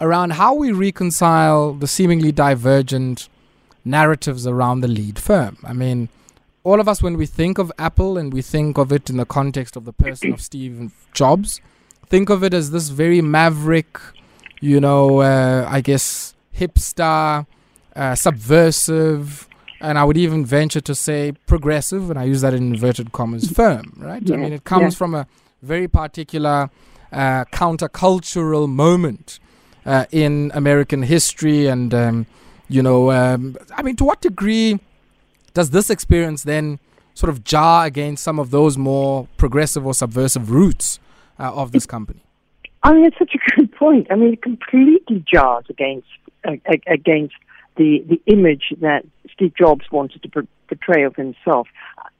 around 0.00 0.34
how 0.34 0.54
we 0.54 0.72
reconcile 0.72 1.72
the 1.72 1.86
seemingly 1.86 2.32
divergent 2.32 3.28
narratives 3.88 4.46
around 4.46 4.80
the 4.80 4.88
lead 4.88 5.18
firm. 5.18 5.56
I 5.64 5.72
mean, 5.72 6.08
all 6.64 6.80
of 6.80 6.88
us, 6.88 7.02
when 7.02 7.16
we 7.16 7.26
think 7.26 7.58
of 7.58 7.72
Apple 7.78 8.18
and 8.18 8.32
we 8.32 8.42
think 8.42 8.78
of 8.78 8.92
it 8.92 9.08
in 9.08 9.16
the 9.16 9.24
context 9.24 9.76
of 9.76 9.84
the 9.84 9.92
person 9.92 10.32
of 10.32 10.40
Steve 10.40 10.92
Jobs, 11.14 11.60
think 12.06 12.30
of 12.30 12.44
it 12.44 12.52
as 12.52 12.70
this 12.70 12.88
very 12.88 13.20
maverick, 13.20 13.98
you 14.60 14.80
know, 14.80 15.20
uh, 15.20 15.66
I 15.68 15.80
guess 15.80 16.34
hipster, 16.54 17.46
uh, 17.96 18.14
subversive, 18.14 19.48
and 19.80 19.98
I 19.98 20.04
would 20.04 20.16
even 20.16 20.44
venture 20.44 20.80
to 20.80 20.94
say 20.94 21.32
progressive, 21.46 22.10
and 22.10 22.18
I 22.18 22.24
use 22.24 22.40
that 22.40 22.54
in 22.54 22.74
inverted 22.74 23.12
commas, 23.12 23.50
firm, 23.60 23.94
right? 23.96 24.22
Yeah. 24.22 24.34
I 24.34 24.38
mean, 24.38 24.52
it 24.52 24.64
comes 24.64 24.94
yeah. 24.94 24.98
from 24.98 25.14
a 25.14 25.26
very 25.62 25.88
particular 25.88 26.70
uh, 27.12 27.44
countercultural 27.46 28.68
moment 28.68 29.38
uh, 29.86 30.06
in 30.10 30.50
American 30.54 31.02
history, 31.02 31.66
and 31.66 31.94
um, 31.94 32.26
you 32.68 32.82
know, 32.82 33.10
um, 33.10 33.56
I 33.74 33.82
mean, 33.82 33.96
to 33.96 34.04
what 34.04 34.20
degree 34.20 34.78
does 35.54 35.70
this 35.70 35.90
experience 35.90 36.42
then 36.42 36.78
sort 37.14 37.30
of 37.30 37.42
jar 37.42 37.86
against 37.86 38.22
some 38.22 38.38
of 38.38 38.50
those 38.50 38.78
more 38.78 39.26
progressive 39.36 39.84
or 39.86 39.94
subversive 39.94 40.50
roots 40.50 41.00
uh, 41.38 41.52
of 41.52 41.72
this 41.72 41.86
company? 41.86 42.22
I 42.82 42.92
mean, 42.92 43.04
it's 43.06 43.18
such 43.18 43.34
a 43.34 43.56
good 43.56 43.72
point. 43.72 44.06
I 44.10 44.14
mean, 44.14 44.34
it 44.34 44.42
completely 44.42 45.24
jars 45.30 45.64
against 45.68 46.06
uh, 46.44 46.52
against 46.86 47.34
the 47.76 48.04
the 48.08 48.20
image 48.26 48.72
that 48.80 49.04
Steve 49.32 49.54
Jobs 49.56 49.86
wanted 49.90 50.22
to 50.22 50.46
portray 50.68 51.04
of 51.04 51.16
himself. 51.16 51.66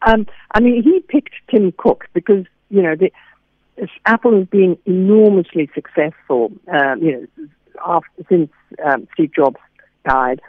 Um, 0.02 0.26
I 0.52 0.60
mean, 0.60 0.82
he 0.82 1.00
picked 1.00 1.34
Tim 1.50 1.72
Cook 1.76 2.06
because 2.12 2.46
you 2.70 2.82
know 2.82 2.96
the, 2.96 3.12
Apple 4.06 4.36
has 4.36 4.48
been 4.48 4.76
enormously 4.86 5.70
successful. 5.74 6.52
Um, 6.72 7.02
you 7.02 7.12
know, 7.12 7.48
after, 7.86 8.24
since 8.28 8.50
um, 8.84 9.06
Steve 9.14 9.32
Jobs 9.34 9.58
died, 10.08 10.40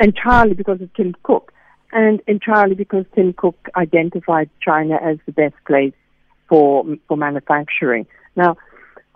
entirely 0.00 0.54
because 0.54 0.80
of 0.80 0.92
Tim 0.94 1.14
Cook 1.22 1.52
and 1.94 2.20
entirely 2.26 2.74
because 2.74 3.06
Tim 3.14 3.32
Cook 3.32 3.56
identified 3.76 4.50
China 4.60 4.96
as 4.96 5.18
the 5.26 5.32
best 5.32 5.54
place 5.66 5.94
for 6.48 6.84
for 7.06 7.16
manufacturing. 7.16 8.06
Now, 8.36 8.56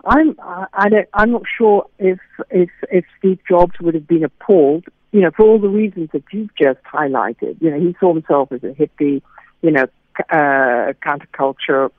I'm 0.05 0.35
I 0.73 0.89
don't, 0.89 1.09
I'm 1.13 1.31
not 1.31 1.43
sure 1.57 1.85
if 1.99 2.19
if 2.49 2.69
if 2.89 3.05
Steve 3.17 3.39
Jobs 3.47 3.73
would 3.81 3.93
have 3.93 4.07
been 4.07 4.23
appalled, 4.23 4.85
you 5.11 5.21
know, 5.21 5.31
for 5.35 5.45
all 5.45 5.59
the 5.59 5.67
reasons 5.67 6.09
that 6.13 6.23
you've 6.31 6.55
just 6.55 6.81
highlighted. 6.83 7.61
You 7.61 7.71
know, 7.71 7.79
he 7.79 7.95
saw 7.99 8.13
himself 8.13 8.51
as 8.53 8.63
a 8.63 8.67
hippie, 8.67 9.21
you 9.61 9.71
know, 9.71 9.87
uh, 10.31 10.93
counterculture, 11.05 11.91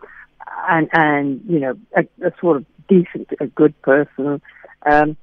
and 0.68 0.88
and 0.92 1.42
you 1.47 1.61
know, 1.61 1.75
a, 1.94 2.02
a 2.26 2.32
sort 2.40 2.56
of 2.56 2.64
decent, 2.88 3.28
a 3.38 3.47
good 3.47 3.80
person. 3.82 4.40
Um, 4.90 5.16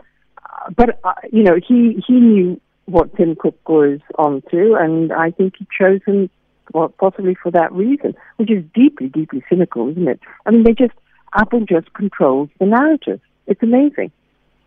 but 0.75 0.99
uh, 1.03 1.13
you 1.31 1.43
know, 1.43 1.55
he 1.55 2.03
he 2.07 2.13
knew 2.13 2.59
what 2.85 3.15
Tim 3.17 3.35
Cook 3.35 3.61
goes 3.65 3.99
on 4.17 4.41
to, 4.51 4.75
and 4.75 5.11
I 5.11 5.31
think 5.31 5.55
he 5.57 5.67
chose 5.77 6.01
him 6.05 6.29
well, 6.73 6.89
possibly 6.89 7.35
for 7.35 7.51
that 7.51 7.71
reason, 7.71 8.15
which 8.37 8.51
is 8.51 8.63
deeply, 8.73 9.07
deeply 9.07 9.43
cynical, 9.49 9.89
isn't 9.89 10.07
it? 10.07 10.19
I 10.45 10.51
mean, 10.51 10.63
they 10.63 10.73
just 10.73 10.93
Apple 11.33 11.61
just 11.61 11.93
controls 11.93 12.49
the 12.59 12.65
narrative. 12.65 13.21
It's 13.45 13.61
amazing. 13.61 14.11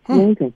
Hmm. 0.05 0.13
Amazing. 0.13 0.53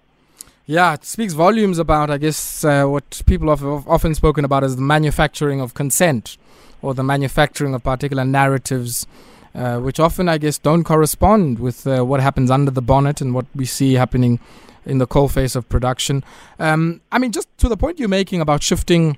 Yeah, 0.68 0.94
it 0.94 1.06
speaks 1.06 1.34
volumes 1.34 1.78
about, 1.78 2.10
I 2.10 2.18
guess, 2.18 2.64
uh, 2.64 2.86
what 2.86 3.22
people 3.28 3.50
have 3.50 3.64
often 3.88 4.16
spoken 4.16 4.44
about 4.44 4.64
as 4.64 4.76
the 4.76 4.82
manufacturing 4.82 5.62
of 5.62 5.76
consent 5.76 6.38
or 6.82 6.96
the 6.96 7.04
manufacturing 7.04 7.76
of 7.76 7.84
particular 7.84 8.26
narratives, 8.26 9.06
uh, 9.54 9.78
which 9.78 10.00
often, 10.00 10.28
I 10.28 10.40
guess, 10.40 10.58
don't 10.58 10.84
correspond 10.84 11.60
with 11.60 11.86
uh, 11.86 12.04
what 12.04 12.20
happens 12.20 12.50
under 12.50 12.72
the 12.72 12.82
bonnet 12.82 13.22
and 13.22 13.36
what 13.36 13.46
we 13.54 13.66
see 13.66 13.94
happening 13.94 14.40
in 14.86 14.98
the 14.98 15.08
coal 15.08 15.28
coalface 15.28 15.56
of 15.56 15.68
production. 15.70 16.24
Um, 16.60 17.02
I 17.12 17.20
mean, 17.20 17.32
just 17.32 17.48
to 17.58 17.70
the 17.70 17.78
point 17.78 18.00
you're 18.00 18.10
making 18.10 18.42
about 18.42 18.64
shifting 18.64 19.18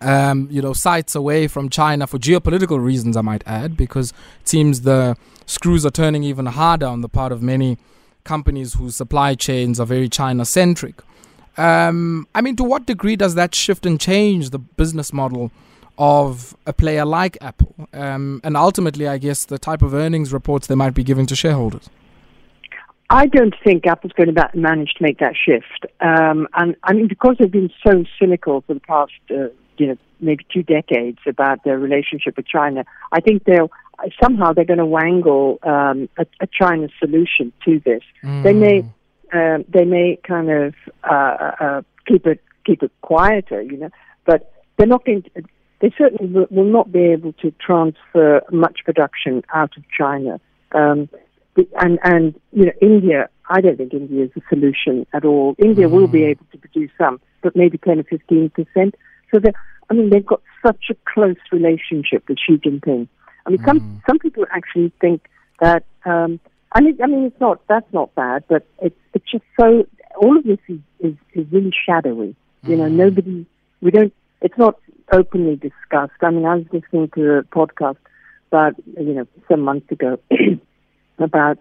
um, 0.00 0.48
you 0.50 0.62
know, 0.62 0.72
sights 0.72 1.14
away 1.14 1.46
from 1.48 1.68
China 1.68 2.06
for 2.06 2.18
geopolitical 2.18 2.82
reasons, 2.82 3.16
I 3.16 3.20
might 3.20 3.42
add, 3.46 3.76
because 3.76 4.12
it 4.40 4.48
seems 4.48 4.82
the 4.82 5.16
screws 5.46 5.84
are 5.84 5.90
turning 5.90 6.24
even 6.24 6.46
harder 6.46 6.86
on 6.86 7.02
the 7.02 7.08
part 7.08 7.32
of 7.32 7.42
many 7.42 7.78
companies 8.24 8.74
whose 8.74 8.96
supply 8.96 9.34
chains 9.34 9.78
are 9.78 9.86
very 9.86 10.08
China 10.08 10.44
centric. 10.44 11.02
Um, 11.56 12.26
I 12.34 12.40
mean, 12.40 12.56
to 12.56 12.64
what 12.64 12.86
degree 12.86 13.16
does 13.16 13.34
that 13.34 13.54
shift 13.54 13.84
and 13.84 14.00
change 14.00 14.50
the 14.50 14.58
business 14.58 15.12
model 15.12 15.50
of 15.98 16.56
a 16.66 16.72
player 16.72 17.04
like 17.04 17.36
Apple? 17.40 17.74
Um, 17.92 18.40
and 18.42 18.56
ultimately, 18.56 19.06
I 19.06 19.18
guess, 19.18 19.44
the 19.44 19.58
type 19.58 19.82
of 19.82 19.92
earnings 19.92 20.32
reports 20.32 20.66
they 20.66 20.74
might 20.74 20.94
be 20.94 21.04
giving 21.04 21.26
to 21.26 21.36
shareholders? 21.36 21.90
I 23.12 23.26
don't 23.26 23.54
think 23.62 23.86
Apple's 23.86 24.12
going 24.12 24.34
to 24.34 24.50
manage 24.54 24.94
to 24.94 25.02
make 25.02 25.18
that 25.18 25.34
shift. 25.36 25.86
Um, 26.00 26.48
and 26.54 26.76
I 26.82 26.94
mean, 26.94 27.08
because 27.08 27.36
they've 27.38 27.50
been 27.50 27.70
so 27.86 28.04
cynical 28.18 28.62
for 28.62 28.72
the 28.72 28.80
past 28.80 29.12
uh, 29.30 29.48
you 29.76 29.88
know, 29.88 29.96
maybe 30.20 30.46
two 30.52 30.62
decades 30.62 31.18
about 31.26 31.64
their 31.64 31.78
relationship 31.78 32.36
with 32.36 32.46
China. 32.46 32.84
I 33.10 33.20
think 33.20 33.44
they'll 33.44 33.70
somehow 34.22 34.52
they're 34.52 34.64
going 34.64 34.78
to 34.78 34.86
wangle 34.86 35.58
um, 35.62 36.08
a, 36.18 36.26
a 36.40 36.46
China 36.46 36.88
solution 36.98 37.52
to 37.64 37.80
this. 37.80 38.02
Mm. 38.24 38.42
They 38.42 38.52
may 38.52 38.78
um, 39.32 39.64
they 39.68 39.84
may 39.84 40.18
kind 40.26 40.50
of 40.50 40.74
uh, 41.04 41.52
uh, 41.60 41.82
keep 42.06 42.26
it 42.26 42.40
keep 42.64 42.82
it 42.82 42.92
quieter, 43.00 43.60
you 43.62 43.76
know, 43.76 43.90
but 44.24 44.52
they're 44.76 44.86
not 44.86 45.04
going. 45.04 45.22
To, 45.22 45.30
they 45.80 45.92
certainly 45.98 46.32
will, 46.32 46.46
will 46.50 46.70
not 46.70 46.92
be 46.92 47.06
able 47.06 47.32
to 47.34 47.52
transfer 47.60 48.42
much 48.52 48.80
production 48.84 49.42
out 49.52 49.76
of 49.76 49.82
China. 49.96 50.40
Um, 50.72 51.08
and 51.80 51.98
and 52.02 52.40
you 52.52 52.66
know 52.66 52.72
India, 52.80 53.28
I 53.48 53.60
don't 53.60 53.76
think 53.76 53.92
India 53.92 54.24
is 54.24 54.30
a 54.36 54.40
solution 54.48 55.06
at 55.12 55.24
all. 55.24 55.54
India 55.58 55.88
mm. 55.88 55.90
will 55.90 56.08
be 56.08 56.20
mm. 56.20 56.30
able 56.30 56.46
to 56.52 56.58
produce 56.58 56.90
some, 56.98 57.20
but 57.42 57.54
maybe 57.56 57.78
ten 57.78 58.00
or 58.00 58.04
fifteen 58.04 58.50
percent. 58.50 58.94
So 59.32 59.40
they 59.40 59.52
I 59.90 59.94
mean, 59.94 60.10
they've 60.10 60.24
got 60.24 60.40
such 60.64 60.86
a 60.90 60.94
close 61.04 61.36
relationship 61.50 62.24
with 62.28 62.38
Xi 62.38 62.56
Jinping. 62.56 63.08
I 63.44 63.50
mean, 63.50 63.58
mm. 63.58 63.64
some 63.66 64.02
some 64.08 64.18
people 64.18 64.46
actually 64.50 64.92
think 65.00 65.28
that. 65.60 65.84
Um, 66.04 66.40
I 66.74 66.80
mean, 66.80 66.98
I 67.02 67.06
mean, 67.06 67.24
it's 67.24 67.40
not 67.40 67.60
that's 67.68 67.92
not 67.92 68.14
bad, 68.14 68.44
but 68.48 68.66
it's 68.80 68.98
it's 69.12 69.30
just 69.30 69.44
so. 69.60 69.86
All 70.16 70.38
of 70.38 70.44
this 70.44 70.58
is 70.68 70.78
is, 71.00 71.14
is 71.34 71.46
really 71.52 71.72
shadowy. 71.86 72.34
You 72.62 72.76
know, 72.76 72.84
mm. 72.84 72.92
nobody. 72.92 73.46
We 73.82 73.90
don't. 73.90 74.14
It's 74.40 74.56
not 74.56 74.78
openly 75.12 75.56
discussed. 75.56 76.20
I 76.22 76.30
mean, 76.30 76.46
I 76.46 76.56
was 76.56 76.66
listening 76.72 77.10
to 77.14 77.38
a 77.38 77.42
podcast 77.42 77.98
about 78.48 78.74
you 78.98 79.12
know 79.12 79.26
some 79.48 79.60
months 79.60 79.90
ago 79.92 80.18
about 81.18 81.58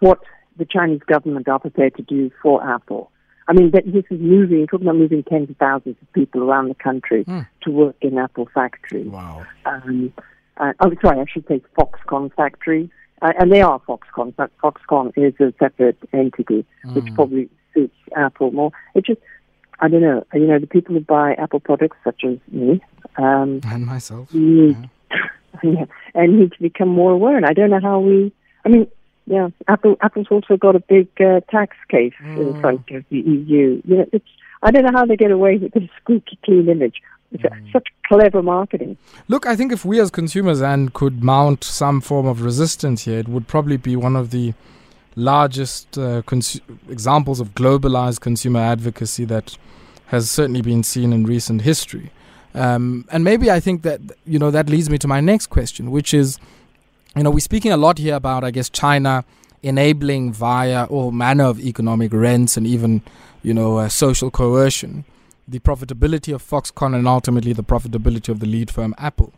what 0.00 0.20
the 0.56 0.64
Chinese 0.64 1.00
government 1.06 1.48
are 1.48 1.58
prepared 1.58 1.96
to 1.96 2.02
do 2.02 2.30
for 2.42 2.62
Apple. 2.66 3.10
I 3.48 3.52
mean, 3.52 3.72
this 3.72 4.04
is 4.10 4.20
moving, 4.20 4.66
talking 4.66 4.86
about 4.86 4.96
moving 4.96 5.24
tens 5.24 5.50
of 5.50 5.56
thousands 5.56 5.96
of 6.00 6.12
people 6.12 6.44
around 6.44 6.68
the 6.68 6.74
country 6.74 7.24
mm. 7.24 7.46
to 7.62 7.70
work 7.70 7.96
in 8.00 8.16
Apple 8.16 8.48
factories. 8.54 9.08
Wow. 9.08 9.44
Um, 9.66 10.12
uh, 10.56 10.72
oh, 10.80 10.92
sorry, 11.02 11.20
I 11.20 11.24
should 11.32 11.48
say 11.48 11.60
Foxconn 11.76 12.32
factories. 12.34 12.90
Uh, 13.22 13.32
and 13.38 13.52
they 13.52 13.60
are 13.60 13.80
Foxconn, 13.80 14.34
but 14.36 14.50
Foxconn 14.62 15.12
is 15.16 15.34
a 15.40 15.52
separate 15.58 15.98
entity, 16.12 16.64
mm. 16.84 16.94
which 16.94 17.12
probably 17.14 17.50
suits 17.74 17.96
Apple 18.16 18.52
more. 18.52 18.72
It 18.94 19.04
just, 19.04 19.20
I 19.80 19.88
don't 19.88 20.00
know, 20.00 20.24
you 20.32 20.46
know, 20.46 20.58
the 20.58 20.66
people 20.66 20.94
who 20.94 21.00
buy 21.00 21.34
Apple 21.34 21.60
products, 21.60 21.96
such 22.04 22.22
as 22.24 22.38
me, 22.50 22.80
um, 23.16 23.60
and 23.64 23.84
myself, 23.84 24.32
need, 24.32 24.88
yeah. 25.62 25.84
and 26.14 26.38
need 26.38 26.52
to 26.52 26.62
become 26.62 26.88
more 26.88 27.12
aware. 27.12 27.36
And 27.36 27.46
I 27.46 27.52
don't 27.52 27.70
know 27.70 27.80
how 27.80 28.00
we, 28.00 28.32
I 28.64 28.68
mean, 28.68 28.86
yeah, 29.26 29.48
Apple 29.68 29.96
Apple's 30.00 30.26
also 30.30 30.56
got 30.56 30.76
a 30.76 30.80
big 30.80 31.08
uh, 31.20 31.40
tax 31.50 31.76
case 31.88 32.14
mm. 32.22 32.54
in 32.54 32.60
front 32.60 32.90
of 32.90 33.04
the 33.10 33.18
EU. 33.18 33.80
You 33.84 33.96
know, 33.96 34.06
it's 34.12 34.26
I 34.62 34.70
don't 34.70 34.84
know 34.84 34.92
how 34.92 35.06
they 35.06 35.16
get 35.16 35.30
away 35.30 35.56
with 35.56 35.72
this 35.72 35.88
squeaky 36.00 36.38
clean 36.44 36.68
image. 36.68 37.00
It's 37.32 37.42
mm. 37.42 37.72
such 37.72 37.88
clever 38.06 38.42
marketing. 38.42 38.96
Look, 39.28 39.46
I 39.46 39.54
think 39.54 39.72
if 39.72 39.84
we 39.84 40.00
as 40.00 40.10
consumers 40.10 40.60
and 40.60 40.92
could 40.92 41.22
mount 41.22 41.62
some 41.62 42.00
form 42.00 42.26
of 42.26 42.42
resistance 42.42 43.04
here, 43.04 43.18
it 43.18 43.28
would 43.28 43.46
probably 43.46 43.76
be 43.76 43.94
one 43.94 44.16
of 44.16 44.30
the 44.30 44.52
largest 45.16 45.96
uh, 45.96 46.22
cons- 46.22 46.60
examples 46.88 47.40
of 47.40 47.54
globalized 47.54 48.20
consumer 48.20 48.60
advocacy 48.60 49.24
that 49.26 49.56
has 50.06 50.30
certainly 50.30 50.62
been 50.62 50.82
seen 50.82 51.12
in 51.12 51.24
recent 51.24 51.62
history. 51.62 52.10
Um, 52.52 53.06
and 53.12 53.22
maybe 53.22 53.48
I 53.50 53.60
think 53.60 53.82
that 53.82 54.00
you 54.24 54.38
know 54.38 54.50
that 54.50 54.68
leads 54.68 54.90
me 54.90 54.98
to 54.98 55.08
my 55.08 55.20
next 55.20 55.46
question, 55.46 55.92
which 55.92 56.12
is 56.12 56.38
you 57.16 57.22
know, 57.22 57.30
we're 57.30 57.40
speaking 57.40 57.72
a 57.72 57.76
lot 57.76 57.98
here 57.98 58.14
about, 58.14 58.44
I 58.44 58.50
guess, 58.50 58.70
China 58.70 59.24
enabling 59.62 60.32
via 60.32 60.84
all 60.84 61.10
manner 61.10 61.44
of 61.44 61.60
economic 61.60 62.12
rents 62.12 62.56
and 62.56 62.66
even, 62.66 63.02
you 63.42 63.52
know, 63.52 63.78
uh, 63.78 63.88
social 63.88 64.30
coercion, 64.30 65.04
the 65.46 65.58
profitability 65.58 66.34
of 66.34 66.42
Foxconn 66.42 66.94
and 66.94 67.06
ultimately 67.06 67.52
the 67.52 67.64
profitability 67.64 68.28
of 68.28 68.40
the 68.40 68.46
lead 68.46 68.70
firm 68.70 68.94
Apple. 68.96 69.32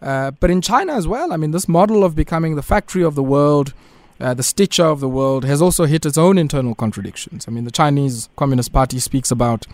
Uh, 0.00 0.32
but 0.32 0.50
in 0.50 0.60
China 0.60 0.94
as 0.94 1.06
well, 1.06 1.32
I 1.32 1.36
mean, 1.36 1.52
this 1.52 1.68
model 1.68 2.04
of 2.04 2.16
becoming 2.16 2.56
the 2.56 2.62
factory 2.62 3.04
of 3.04 3.14
the 3.14 3.22
world, 3.22 3.72
uh, 4.20 4.34
the 4.34 4.42
stitcher 4.42 4.84
of 4.84 4.98
the 4.98 5.08
world, 5.08 5.44
has 5.44 5.62
also 5.62 5.84
hit 5.84 6.04
its 6.04 6.18
own 6.18 6.38
internal 6.38 6.74
contradictions. 6.74 7.46
I 7.46 7.52
mean, 7.52 7.64
the 7.64 7.70
Chinese 7.70 8.28
Communist 8.36 8.72
Party 8.72 8.98
speaks 8.98 9.30
about 9.30 9.66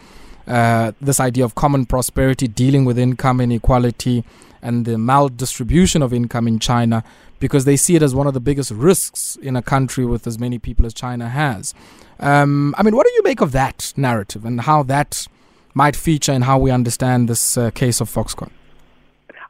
uh, 0.47 0.93
this 1.00 1.19
idea 1.19 1.45
of 1.45 1.55
common 1.55 1.87
prosperity, 1.87 2.47
dealing 2.47 2.85
with 2.85 2.99
income 2.99 3.40
inequality 3.40 4.23
and 4.61 4.85
the 4.85 4.93
maldistribution 4.93 6.02
of 6.02 6.12
income 6.12 6.49
in 6.49 6.59
China 6.59 7.05
because 7.38 7.64
they 7.64 7.76
see 7.76 7.97
it 7.97 8.02
as 8.02 8.14
one 8.14 8.26
of 8.26 8.35
the 8.35 8.40
biggest 8.40 8.71
risks 8.71 9.37
in 9.42 9.57
a 9.57 9.62
country 9.62 10.04
with 10.04 10.26
as 10.26 10.38
many 10.38 10.59
people 10.59 10.87
as 10.87 10.95
China 10.95 11.28
has. 11.28 11.75
Um, 12.21 12.75
I 12.76 12.83
mean, 12.83 12.97
what 12.97 13.07
do 13.07 13.12
you 13.12 13.23
make 13.23 13.40
of 13.40 13.52
that 13.52 13.92
narrative 13.97 14.45
and 14.45 14.61
how 14.62 14.83
that 14.85 15.26
might 15.75 15.97
feature 15.97 16.33
in 16.33 16.42
how 16.42 16.59
we 16.59 16.71
understand 16.71 17.28
this 17.28 17.57
uh, 17.57 17.71
case 17.71 18.00
of 18.00 18.11
Foxconn? 18.11 18.50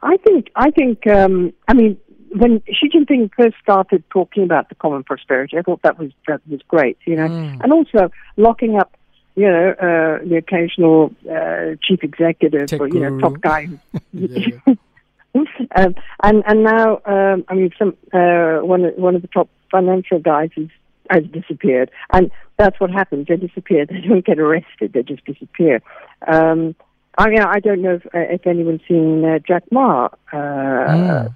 I 0.01 0.17
think, 0.17 0.49
I 0.55 0.71
think, 0.71 1.05
um, 1.07 1.53
I 1.67 1.73
mean, 1.73 1.97
when 2.35 2.61
Xi 2.67 2.89
Jinping 2.89 3.31
first 3.35 3.55
started 3.61 4.03
talking 4.11 4.43
about 4.43 4.69
the 4.69 4.75
common 4.75 5.03
prosperity, 5.03 5.57
I 5.57 5.61
thought 5.61 5.81
that 5.81 5.97
was 5.97 6.11
that 6.27 6.41
was 6.47 6.61
great, 6.67 6.97
you 7.05 7.15
know, 7.15 7.27
mm. 7.27 7.59
and 7.61 7.73
also 7.73 8.11
locking 8.37 8.77
up, 8.77 8.95
you 9.35 9.47
know, 9.47 9.71
uh, 9.71 10.23
the 10.25 10.35
occasional 10.37 11.13
uh, 11.29 11.75
chief 11.81 12.03
executive 12.03 12.67
Tech 12.67 12.81
or 12.81 12.87
you 12.87 12.99
know 12.99 13.19
top 13.19 13.41
guy. 13.41 13.67
yeah, 14.13 14.47
yeah. 14.67 14.73
um, 15.75 15.95
and 16.23 16.43
and 16.45 16.63
now, 16.63 17.01
um, 17.05 17.45
I 17.47 17.53
mean, 17.53 17.71
some 17.77 17.95
uh, 18.13 18.59
one 18.59 18.83
one 18.97 19.15
of 19.15 19.21
the 19.21 19.27
top 19.27 19.49
financial 19.71 20.19
guys 20.19 20.49
has, 20.55 20.67
has 21.09 21.23
disappeared, 21.25 21.91
and 22.11 22.31
that's 22.57 22.79
what 22.79 22.91
happens. 22.91 23.27
They 23.27 23.37
disappear. 23.37 23.85
They 23.89 24.01
don't 24.01 24.25
get 24.25 24.39
arrested. 24.39 24.93
They 24.93 25.03
just 25.03 25.25
disappear. 25.25 25.81
Um, 26.27 26.75
I 27.17 27.29
mean, 27.29 27.41
I 27.41 27.59
don't 27.59 27.81
know 27.81 27.95
if, 27.95 28.05
uh, 28.07 28.33
if 28.33 28.47
anyone's 28.47 28.81
seen 28.87 29.23
uh, 29.25 29.39
Jack 29.39 29.63
Ma. 29.71 30.09
Uh, 30.31 30.35
mm. 30.35 31.35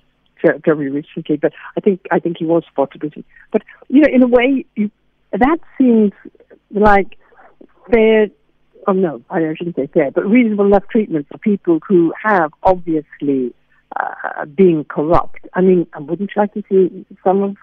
Very 0.65 0.89
recently, 0.89 1.37
but 1.37 1.53
I 1.77 1.79
think 1.79 2.01
I 2.11 2.19
think 2.19 2.35
he 2.37 2.45
was 2.45 2.65
spotted. 2.69 3.23
But 3.51 3.61
you 3.87 4.01
know, 4.01 4.09
in 4.11 4.23
a 4.23 4.27
way, 4.27 4.65
you, 4.75 4.91
that 5.31 5.57
seems 5.77 6.11
like 6.69 7.17
fair 7.89 8.27
oh 8.87 8.91
no, 8.91 9.21
I 9.29 9.39
shouldn't 9.55 9.75
say 9.75 9.87
fair, 9.87 10.11
but 10.11 10.25
reasonable 10.25 10.65
enough 10.65 10.87
treatment 10.89 11.27
for 11.29 11.37
people 11.37 11.79
who 11.87 12.13
have 12.21 12.51
obviously 12.63 13.53
uh, 13.95 14.45
being 14.45 14.85
corrupt. 14.85 15.45
I 15.53 15.61
mean, 15.61 15.87
I 15.93 15.99
wouldn't 15.99 16.31
you 16.35 16.41
like 16.41 16.53
to 16.53 16.63
see 16.69 17.05
some 17.23 17.43
of 17.43 17.57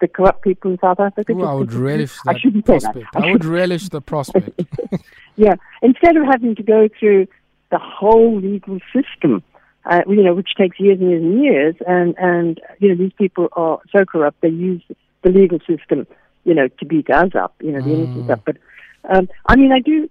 the 0.00 0.08
corrupt 0.08 0.42
people 0.42 0.72
in 0.72 0.78
South 0.78 1.00
Africa? 1.00 1.32
Ooh, 1.32 1.44
I 1.44 1.54
would 1.54 1.72
relish 1.72 2.12
I 2.26 2.38
shouldn't 2.38 2.64
prospect. 2.64 2.94
Say 2.96 3.04
that. 3.12 3.22
I, 3.22 3.28
I 3.28 3.32
would 3.32 3.44
relish 3.44 3.88
the 3.88 4.00
prospect. 4.00 4.60
yeah, 5.36 5.54
instead 5.82 6.16
of 6.16 6.24
having 6.24 6.54
to 6.56 6.62
go 6.62 6.88
through 6.98 7.26
the 7.70 7.78
whole 7.78 8.40
legal 8.40 8.78
system, 8.92 9.42
uh, 9.84 10.02
you 10.08 10.22
know, 10.22 10.34
which 10.34 10.54
takes 10.56 10.78
years 10.78 11.00
and 11.00 11.10
years 11.10 11.22
and 11.22 11.42
years, 11.42 11.74
and 11.86 12.14
and 12.18 12.60
you 12.78 12.88
know 12.88 12.96
these 12.96 13.12
people 13.12 13.48
are 13.52 13.80
so 13.90 14.04
corrupt 14.04 14.40
they 14.40 14.48
use 14.48 14.82
the 15.22 15.30
legal 15.30 15.58
system, 15.60 16.06
you 16.44 16.54
know, 16.54 16.68
to 16.68 16.84
beat 16.84 17.08
us 17.10 17.34
up, 17.34 17.54
you 17.60 17.72
know, 17.72 17.80
the 17.80 17.88
mm. 17.88 18.04
innocent 18.04 18.30
up. 18.30 18.42
But 18.44 18.56
um, 19.08 19.28
I 19.46 19.56
mean, 19.56 19.72
I 19.72 19.80
do. 19.80 20.10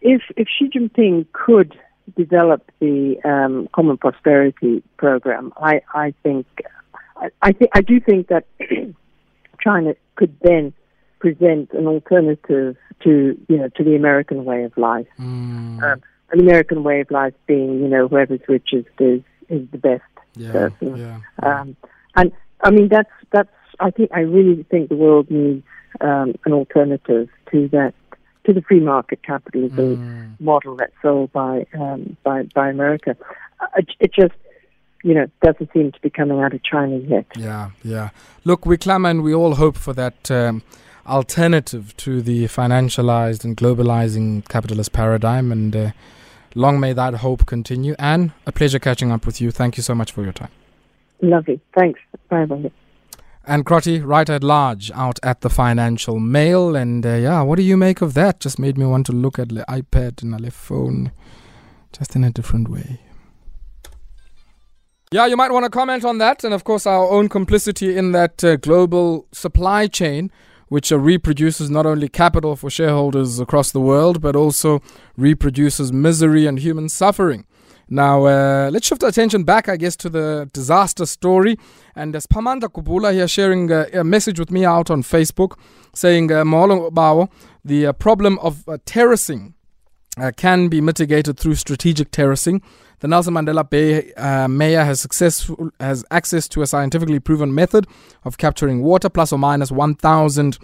If 0.00 0.22
if 0.36 0.48
Xi 0.48 0.68
Jinping 0.68 1.26
could 1.32 1.76
develop 2.16 2.70
the 2.80 3.16
um, 3.24 3.68
Common 3.74 3.96
Prosperity 3.96 4.82
Program, 4.96 5.52
I, 5.56 5.82
I 5.94 6.14
think 6.22 6.46
I, 7.16 7.30
I, 7.42 7.52
th- 7.52 7.70
I 7.74 7.80
do 7.80 8.00
think 8.00 8.28
that 8.28 8.46
China 9.60 9.94
could 10.16 10.36
then 10.42 10.72
present 11.18 11.72
an 11.72 11.86
alternative 11.86 12.76
to 13.02 13.38
you 13.48 13.56
know 13.56 13.68
to 13.76 13.84
the 13.84 13.96
American 13.96 14.44
way 14.44 14.64
of 14.64 14.76
life. 14.76 15.06
Mm. 15.18 15.82
Um, 15.82 16.02
an 16.30 16.40
American 16.40 16.82
way 16.82 17.00
of 17.00 17.10
life 17.10 17.34
being 17.46 17.80
you 17.80 17.88
know 17.88 18.08
whoever's 18.08 18.40
richest 18.48 18.88
is 18.98 19.22
is 19.48 19.66
the 19.70 19.78
best 19.78 20.02
yeah, 20.34 20.52
person. 20.52 20.96
Yeah, 20.96 21.20
um, 21.42 21.76
and 22.14 22.32
I 22.62 22.70
mean 22.70 22.88
that's 22.88 23.10
that's 23.32 23.50
I 23.80 23.90
think 23.90 24.10
I 24.12 24.20
really 24.20 24.62
think 24.64 24.88
the 24.88 24.96
world 24.96 25.30
needs 25.30 25.64
um, 26.00 26.34
an 26.44 26.52
alternative 26.52 27.28
to 27.52 27.68
that 27.68 27.94
to 28.46 28.52
the 28.52 28.62
free 28.62 28.80
market 28.80 29.22
capitalism 29.22 29.96
mm. 29.96 30.40
model 30.40 30.76
that's 30.76 30.94
sold 31.02 31.32
by 31.32 31.66
um, 31.74 32.16
by 32.22 32.44
by 32.54 32.68
America. 32.68 33.16
Uh, 33.60 33.66
it, 33.76 33.88
it 34.00 34.14
just 34.14 34.34
you 35.06 35.14
know, 35.14 35.26
doesn't 35.40 35.72
seem 35.72 35.92
to 35.92 36.00
be 36.00 36.10
coming 36.10 36.40
out 36.40 36.52
of 36.52 36.62
China 36.64 36.96
yet. 36.96 37.26
Yeah, 37.36 37.70
yeah. 37.84 38.10
Look, 38.44 38.66
we 38.66 38.76
clamour 38.76 39.10
and 39.10 39.22
we 39.22 39.32
all 39.32 39.54
hope 39.54 39.76
for 39.76 39.92
that 39.92 40.30
um, 40.32 40.62
alternative 41.06 41.96
to 41.98 42.20
the 42.22 42.46
financialized 42.46 43.44
and 43.44 43.56
globalizing 43.56 44.46
capitalist 44.48 44.92
paradigm. 44.92 45.52
And 45.52 45.76
uh, 45.76 45.90
long 46.56 46.80
may 46.80 46.92
that 46.92 47.14
hope 47.14 47.46
continue. 47.46 47.94
Ann, 48.00 48.32
a 48.46 48.52
pleasure 48.52 48.80
catching 48.80 49.12
up 49.12 49.26
with 49.26 49.40
you. 49.40 49.52
Thank 49.52 49.76
you 49.76 49.82
so 49.84 49.94
much 49.94 50.10
for 50.10 50.24
your 50.24 50.32
time. 50.32 50.50
Lovely. 51.22 51.60
Thanks. 51.72 52.00
Bye 52.28 52.44
bye. 52.46 52.70
Ann 53.46 53.62
Crotty, 53.62 54.00
writer 54.00 54.32
at 54.32 54.42
large, 54.42 54.90
out 54.92 55.20
at 55.22 55.40
the 55.40 55.48
Financial 55.48 56.18
Mail. 56.18 56.74
And 56.74 57.06
uh, 57.06 57.14
yeah, 57.14 57.42
what 57.42 57.56
do 57.56 57.62
you 57.62 57.76
make 57.76 58.02
of 58.02 58.14
that? 58.14 58.40
Just 58.40 58.58
made 58.58 58.76
me 58.76 58.86
want 58.86 59.06
to 59.06 59.12
look 59.12 59.38
at 59.38 59.50
the 59.50 59.64
iPad 59.68 60.22
and 60.22 60.34
the 60.34 60.50
phone 60.50 61.12
just 61.96 62.16
in 62.16 62.24
a 62.24 62.30
different 62.30 62.68
way. 62.68 63.00
Yeah, 65.12 65.26
you 65.26 65.36
might 65.36 65.52
want 65.52 65.64
to 65.64 65.70
comment 65.70 66.04
on 66.04 66.18
that, 66.18 66.42
and 66.42 66.52
of 66.52 66.64
course, 66.64 66.84
our 66.84 67.08
own 67.08 67.28
complicity 67.28 67.96
in 67.96 68.10
that 68.10 68.42
uh, 68.42 68.56
global 68.56 69.28
supply 69.30 69.86
chain, 69.86 70.32
which 70.68 70.90
uh, 70.90 70.98
reproduces 70.98 71.70
not 71.70 71.86
only 71.86 72.08
capital 72.08 72.56
for 72.56 72.68
shareholders 72.68 73.38
across 73.38 73.70
the 73.70 73.80
world, 73.80 74.20
but 74.20 74.34
also 74.34 74.82
reproduces 75.16 75.92
misery 75.92 76.44
and 76.44 76.58
human 76.58 76.88
suffering. 76.88 77.46
Now, 77.88 78.26
uh, 78.26 78.70
let's 78.72 78.88
shift 78.88 79.04
attention 79.04 79.44
back, 79.44 79.68
I 79.68 79.76
guess, 79.76 79.94
to 79.96 80.08
the 80.08 80.50
disaster 80.52 81.06
story. 81.06 81.56
And 81.94 82.16
as 82.16 82.26
Pamanda 82.26 82.68
Kubula 82.68 83.12
here 83.12 83.28
sharing 83.28 83.70
uh, 83.70 83.86
a 83.92 84.02
message 84.02 84.40
with 84.40 84.50
me 84.50 84.64
out 84.64 84.90
on 84.90 85.04
Facebook 85.04 85.56
saying, 85.94 86.32
uh, 86.32 86.42
Bawo, 86.42 87.30
the 87.64 87.86
uh, 87.86 87.92
problem 87.92 88.40
of 88.40 88.68
uh, 88.68 88.78
terracing 88.86 89.54
uh, 90.18 90.32
can 90.36 90.68
be 90.68 90.80
mitigated 90.80 91.38
through 91.38 91.54
strategic 91.54 92.10
terracing. 92.10 92.60
The 93.00 93.08
Nelson 93.08 93.34
Mandela 93.34 93.68
Bay 93.68 94.12
uh, 94.14 94.48
mayor 94.48 94.82
has 94.82 95.00
successful 95.00 95.70
has 95.78 96.04
access 96.10 96.48
to 96.48 96.62
a 96.62 96.66
scientifically 96.66 97.20
proven 97.20 97.54
method 97.54 97.86
of 98.24 98.36
capturing 98.38 98.82
water, 98.82 99.08
plus 99.08 99.32
or 99.32 99.38
minus 99.38 99.70
1,000 99.70 100.58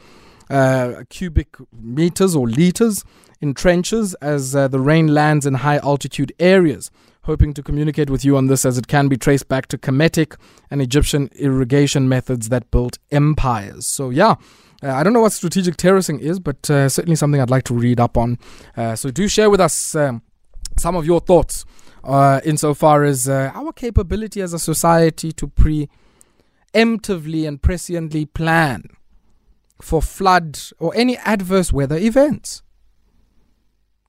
uh, 0.50 1.04
cubic 1.08 1.54
meters 1.72 2.34
or 2.34 2.48
liters 2.48 3.04
in 3.40 3.54
trenches 3.54 4.14
as 4.14 4.52
the 4.52 4.80
rain 4.80 5.08
lands 5.08 5.46
in 5.46 5.54
high 5.54 5.78
altitude 5.78 6.32
areas. 6.40 6.90
Hoping 7.24 7.54
to 7.54 7.62
communicate 7.62 8.10
with 8.10 8.24
you 8.24 8.36
on 8.36 8.48
this 8.48 8.64
as 8.64 8.78
it 8.78 8.88
can 8.88 9.08
be 9.08 9.16
traced 9.16 9.48
back 9.48 9.66
to 9.68 9.78
Kemetic 9.78 10.36
and 10.70 10.82
Egyptian 10.82 11.30
irrigation 11.34 12.08
methods 12.08 12.48
that 12.48 12.70
built 12.70 12.98
empires. 13.10 13.86
So, 13.86 14.10
yeah. 14.10 14.36
Uh, 14.82 14.90
I 14.90 15.04
don't 15.04 15.12
know 15.12 15.20
what 15.20 15.32
strategic 15.32 15.76
terracing 15.76 16.18
is, 16.18 16.40
but 16.40 16.68
uh, 16.68 16.88
certainly 16.88 17.14
something 17.14 17.40
I'd 17.40 17.50
like 17.50 17.62
to 17.64 17.74
read 17.74 18.00
up 18.00 18.18
on. 18.18 18.38
Uh, 18.76 18.96
so 18.96 19.12
do 19.12 19.28
share 19.28 19.48
with 19.48 19.60
us 19.60 19.94
um, 19.94 20.22
some 20.76 20.96
of 20.96 21.06
your 21.06 21.20
thoughts 21.20 21.64
uh, 22.02 22.40
insofar 22.44 23.04
as 23.04 23.28
uh, 23.28 23.52
our 23.54 23.72
capability 23.72 24.40
as 24.40 24.52
a 24.52 24.58
society 24.58 25.30
to 25.32 25.46
preemptively 25.46 27.46
and 27.46 27.62
presciently 27.62 28.32
plan 28.32 28.88
for 29.80 30.02
flood 30.02 30.58
or 30.80 30.92
any 30.96 31.16
adverse 31.18 31.72
weather 31.72 31.96
events. 31.96 32.62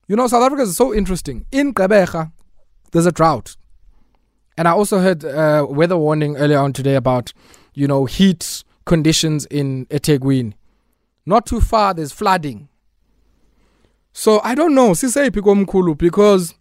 You 0.08 0.16
know, 0.16 0.26
South 0.26 0.42
Africa 0.42 0.62
is 0.62 0.76
so 0.76 0.92
interesting. 0.92 1.46
In 1.50 1.72
Gqeberha, 1.72 2.32
there's 2.94 3.06
a 3.06 3.12
drought. 3.12 3.56
And 4.56 4.68
I 4.68 4.70
also 4.70 5.00
heard 5.00 5.24
uh, 5.24 5.66
weather 5.68 5.98
warning 5.98 6.36
earlier 6.36 6.58
on 6.58 6.72
today 6.72 6.94
about, 6.94 7.32
you 7.74 7.88
know, 7.88 8.04
heat 8.04 8.62
conditions 8.86 9.46
in 9.46 9.86
eThekwini. 9.86 10.54
Not 11.26 11.44
too 11.44 11.60
far, 11.60 11.92
there's 11.92 12.12
flooding. 12.12 12.68
So 14.12 14.40
I 14.44 14.54
don't 14.54 14.76
know, 14.76 14.94
because 15.96 16.54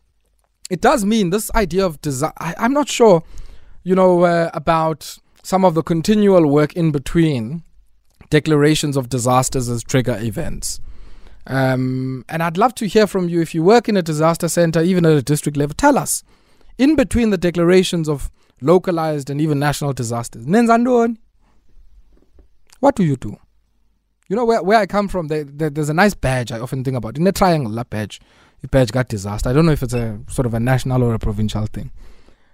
it 0.71 0.81
does 0.81 1.05
mean 1.05 1.29
this 1.29 1.51
idea 1.53 1.85
of 1.85 2.01
design. 2.01 2.33
I'm 2.39 2.73
not 2.73 2.89
sure, 2.89 3.21
you 3.83 3.93
know, 3.93 4.23
uh, 4.23 4.49
about 4.55 5.19
some 5.43 5.63
of 5.63 5.75
the 5.75 5.83
continual 5.83 6.47
work 6.47 6.73
in 6.73 6.91
between 6.91 7.61
declarations 8.31 8.97
of 8.97 9.07
disasters 9.07 9.69
as 9.69 9.83
trigger 9.83 10.17
events. 10.19 10.81
Um, 11.45 12.23
and 12.29 12.41
I'd 12.41 12.57
love 12.57 12.73
to 12.75 12.87
hear 12.87 13.05
from 13.07 13.27
you 13.29 13.41
if 13.41 13.53
you 13.53 13.63
work 13.63 13.89
in 13.89 13.97
a 13.97 14.01
disaster 14.01 14.47
center, 14.47 14.81
even 14.81 15.05
at 15.05 15.13
a 15.13 15.21
district 15.21 15.57
level. 15.57 15.73
Tell 15.75 15.97
us, 15.97 16.23
in 16.77 16.95
between 16.95 17.31
the 17.31 17.37
declarations 17.37 18.07
of 18.07 18.31
localized 18.61 19.29
and 19.29 19.41
even 19.41 19.59
national 19.59 19.93
disasters, 19.93 20.45
what 22.79 22.95
do 22.95 23.03
you 23.03 23.15
do? 23.15 23.37
You 24.29 24.35
know 24.37 24.45
where, 24.45 24.63
where 24.63 24.79
I 24.79 24.85
come 24.85 25.07
from, 25.09 25.27
there, 25.27 25.43
there, 25.43 25.69
there's 25.69 25.89
a 25.89 25.93
nice 25.93 26.13
badge 26.13 26.51
I 26.51 26.59
often 26.59 26.83
think 26.83 26.95
about. 26.95 27.17
In 27.17 27.27
a 27.27 27.31
triangle, 27.31 27.83
badge 27.89 28.21
i-badge 28.63 28.91
got 28.91 29.07
disaster 29.09 29.49
i 29.49 29.53
don't 29.53 29.65
know 29.65 29.71
if 29.71 29.83
it's 29.83 29.93
a 29.93 30.19
sort 30.29 30.45
of 30.45 30.53
a 30.53 30.59
national 30.59 31.03
or 31.03 31.13
a 31.13 31.19
provincial 31.19 31.65
thing 31.65 31.91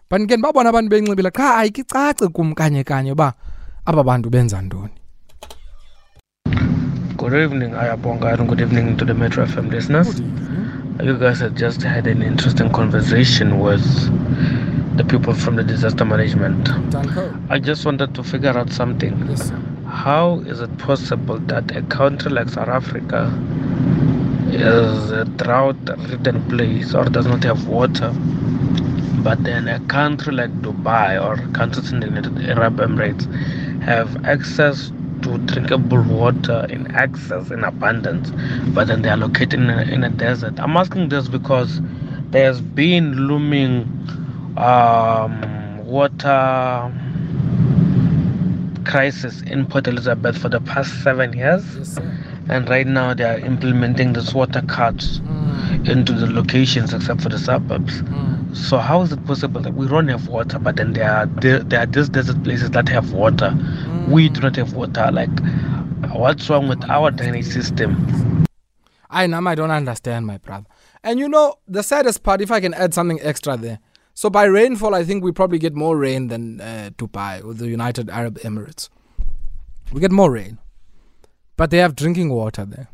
but 0.09 0.21
ngike 0.21 0.37
ndibabona 0.37 0.69
abantu 0.69 0.89
bencibile 0.89 1.29
qha 1.31 1.57
ayikicaci 1.57 2.27
kum 2.27 2.53
kanye 2.53 2.83
kanye 2.83 3.11
uba 3.11 3.33
aba 3.85 4.03
bantu 4.03 4.29
Good 7.19 7.33
evening, 7.33 7.71
Ayabonga, 7.71 8.39
and 8.39 8.47
good 8.47 8.61
evening 8.61 8.95
to 8.95 9.03
the 9.03 9.13
Metro 9.13 9.45
FM 9.45 9.69
listeners. 9.69 10.21
You 11.05 11.17
guys 11.17 11.41
have 11.41 11.53
just 11.53 11.81
had 11.81 12.07
an 12.07 12.21
interesting 12.21 12.71
conversation 12.71 13.59
with 13.59 13.83
the 14.95 15.03
people 15.03 15.33
from 15.33 15.57
the 15.57 15.63
disaster 15.65 16.05
management. 16.05 16.69
I 17.49 17.59
just 17.59 17.85
wanted 17.85 18.15
to 18.15 18.23
figure 18.23 18.57
out 18.57 18.71
something. 18.71 19.17
How 19.85 20.39
is 20.45 20.61
it 20.61 20.77
possible 20.77 21.39
that 21.39 21.75
a 21.75 21.81
country 21.81 22.31
like 22.31 22.47
South 22.47 22.69
Africa 22.69 23.25
is 24.53 25.11
a 25.11 25.25
drought 25.25 25.75
ridden 26.09 26.41
place 26.47 26.95
or 26.95 27.03
does 27.03 27.25
not 27.25 27.43
have 27.43 27.67
water. 27.67 28.13
But 29.23 29.43
then 29.43 29.67
a 29.67 29.81
country 29.81 30.31
like 30.31 30.53
Dubai 30.61 31.21
or 31.21 31.35
countries 31.51 31.91
in 31.91 31.99
the 31.99 32.55
Arab 32.55 32.77
Emirates 32.77 33.25
have 33.81 34.23
access 34.23 34.93
to 35.23 35.37
drinkable 35.39 36.01
water 36.01 36.65
in 36.69 36.93
excess, 36.95 37.51
in 37.51 37.63
abundance, 37.63 38.31
but 38.73 38.87
then 38.87 39.01
they 39.01 39.09
are 39.09 39.17
located 39.17 39.55
in 39.55 39.69
a, 39.69 39.81
in 39.83 40.03
a 40.03 40.09
desert. 40.09 40.59
I'm 40.59 40.75
asking 40.77 41.09
this 41.09 41.27
because 41.27 41.81
there's 42.31 42.61
been 42.61 43.27
looming 43.27 43.83
um, 44.57 45.85
water 45.85 46.93
crisis 48.85 49.41
in 49.43 49.65
Port 49.65 49.87
Elizabeth 49.87 50.37
for 50.37 50.49
the 50.49 50.61
past 50.61 51.03
seven 51.03 51.33
years. 51.33 51.63
Yes, 51.75 51.99
and 52.49 52.67
right 52.67 52.87
now 52.87 53.13
they 53.13 53.23
are 53.23 53.39
implementing 53.39 54.13
this 54.13 54.33
water 54.33 54.63
cuts 54.63 55.19
mm. 55.19 55.87
into 55.87 56.13
the 56.13 56.25
locations 56.25 56.93
except 56.93 57.21
for 57.21 57.29
the 57.29 57.37
suburbs. 57.37 58.01
Mm. 58.01 58.55
So 58.55 58.79
how 58.79 59.03
is 59.03 59.11
it 59.11 59.23
possible 59.25 59.61
that 59.61 59.75
we 59.75 59.87
don't 59.87 60.07
have 60.07 60.27
water, 60.27 60.57
but 60.57 60.75
then 60.77 60.93
there 60.93 61.11
are 61.11 61.25
there, 61.27 61.59
there 61.59 61.81
are 61.81 61.85
these 61.85 62.09
desert 62.09 62.43
places 62.43 62.71
that 62.71 62.89
have 62.89 63.13
water? 63.13 63.51
We 64.07 64.29
do 64.29 64.41
not 64.41 64.55
have 64.55 64.73
water. 64.73 65.11
Like, 65.11 65.29
what's 66.11 66.49
wrong 66.49 66.67
with 66.67 66.83
our 66.89 67.11
drainage 67.11 67.45
system? 67.45 68.45
I 69.09 69.27
know 69.27 69.45
I 69.45 69.55
don't 69.55 69.71
understand, 69.71 70.27
my 70.27 70.37
brother. 70.37 70.67
And 71.03 71.19
you 71.19 71.27
know 71.27 71.55
the 71.67 71.83
saddest 71.83 72.23
part, 72.23 72.41
if 72.41 72.51
I 72.51 72.59
can 72.59 72.73
add 72.73 72.93
something 72.93 73.19
extra 73.21 73.57
there. 73.57 73.79
So 74.13 74.29
by 74.29 74.45
rainfall, 74.45 74.95
I 74.95 75.03
think 75.03 75.23
we 75.23 75.31
probably 75.31 75.59
get 75.59 75.73
more 75.73 75.97
rain 75.97 76.27
than 76.27 76.61
uh, 76.61 76.91
Dubai 76.97 77.43
or 77.43 77.53
the 77.53 77.67
United 77.67 78.09
Arab 78.09 78.37
Emirates. 78.39 78.89
We 79.91 80.01
get 80.01 80.11
more 80.11 80.31
rain 80.31 80.59
but 81.59 81.71
they 81.71 81.79
have 81.79 81.93
drinking 81.93 82.29
water 82.29 82.63
there. 82.63 82.87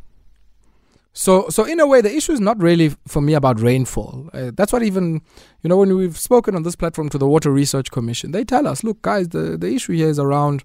So, 1.13 1.49
so 1.49 1.65
in 1.65 1.79
a 1.79 1.85
way, 1.85 2.01
the 2.01 2.13
issue 2.13 2.31
is 2.31 2.39
not 2.39 2.59
really 2.59 2.95
for 3.07 3.21
me 3.21 3.35
about 3.35 3.61
rainfall. 3.61 4.27
Uh, 4.33 4.49
that's 4.55 4.73
what 4.73 4.81
even, 4.81 5.21
you 5.61 5.69
know, 5.69 5.77
when 5.77 5.95
we've 5.95 6.17
spoken 6.17 6.55
on 6.55 6.63
this 6.63 6.75
platform 6.75 7.07
to 7.09 7.19
the 7.19 7.27
Water 7.27 7.51
Research 7.51 7.91
Commission, 7.91 8.31
they 8.31 8.43
tell 8.43 8.65
us, 8.67 8.83
look, 8.83 9.03
guys, 9.03 9.29
the, 9.29 9.55
the 9.55 9.71
issue 9.71 9.93
here 9.93 10.09
is 10.09 10.17
around, 10.17 10.63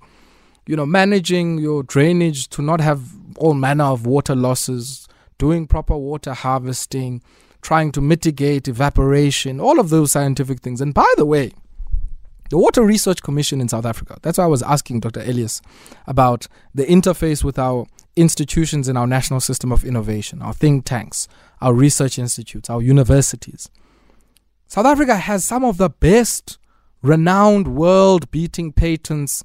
you 0.70 0.76
know, 0.76 0.86
managing 0.86 1.58
your 1.58 1.82
drainage 1.82 2.48
to 2.50 2.62
not 2.62 2.80
have 2.80 3.02
all 3.38 3.54
manner 3.54 3.82
of 3.82 4.06
water 4.06 4.36
losses, 4.36 5.08
doing 5.36 5.66
proper 5.66 5.96
water 5.96 6.32
harvesting, 6.32 7.20
trying 7.60 7.90
to 7.90 8.00
mitigate 8.00 8.68
evaporation, 8.68 9.58
all 9.58 9.80
of 9.80 9.90
those 9.90 10.12
scientific 10.12 10.60
things. 10.60 10.80
And 10.80 10.94
by 10.94 11.12
the 11.16 11.26
way, 11.26 11.50
the 12.50 12.58
Water 12.58 12.84
Research 12.84 13.20
Commission 13.20 13.60
in 13.60 13.68
South 13.68 13.84
Africa. 13.84 14.18
That's 14.22 14.38
why 14.38 14.44
I 14.44 14.46
was 14.46 14.62
asking 14.62 15.00
Dr. 15.00 15.22
Elias 15.22 15.60
about 16.06 16.46
the 16.72 16.84
interface 16.84 17.42
with 17.42 17.58
our 17.58 17.86
institutions 18.14 18.88
in 18.88 18.96
our 18.96 19.08
national 19.08 19.40
system 19.40 19.72
of 19.72 19.84
innovation, 19.84 20.40
our 20.40 20.52
think 20.52 20.84
tanks, 20.84 21.26
our 21.60 21.74
research 21.74 22.16
institutes, 22.16 22.70
our 22.70 22.80
universities. 22.80 23.68
South 24.68 24.86
Africa 24.86 25.16
has 25.16 25.44
some 25.44 25.64
of 25.64 25.78
the 25.78 25.90
best 25.90 26.58
renowned 27.02 27.74
world 27.74 28.30
beating 28.30 28.72
patents 28.72 29.42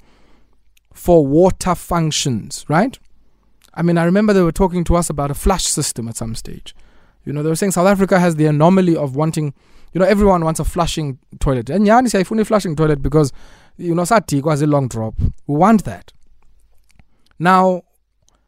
for 1.06 1.26
water 1.26 1.76
functions, 1.76 2.66
right? 2.68 2.98
I 3.74 3.82
mean, 3.82 3.98
I 3.98 4.04
remember 4.06 4.34
they 4.34 4.42
were 4.42 4.52
talking 4.52 4.84
to 4.86 4.96
us 4.96 5.10
about 5.10 5.30
a 5.32 5.36
flush 5.36 5.66
system 5.66 6.08
at 6.08 6.18
some 6.18 6.34
stage. 6.34 6.76
You 7.26 7.34
know, 7.34 7.44
they 7.44 7.50
were 7.50 7.56
saying 7.56 7.74
South 7.74 7.88
Africa 7.88 8.20
has 8.20 8.36
the 8.36 8.48
anomaly 8.48 8.96
of 8.96 9.16
wanting 9.16 9.54
you 9.94 10.00
know 10.00 10.06
everyone 10.06 10.44
wants 10.44 10.60
a 10.60 10.66
flushing 10.66 11.20
toilet 11.40 11.70
and 11.70 11.88
yani 11.88 12.08
siyayifuna 12.12 12.42
a 12.42 12.46
flushing 12.46 12.76
toilet 12.76 13.02
because 13.02 13.32
you 13.78 13.96
know 13.96 14.02
sathi 14.04 14.42
a 14.62 14.68
long 14.68 14.90
drop 14.90 15.16
we 15.48 15.56
want 15.56 15.86
that 15.86 16.12
Now, 17.40 17.84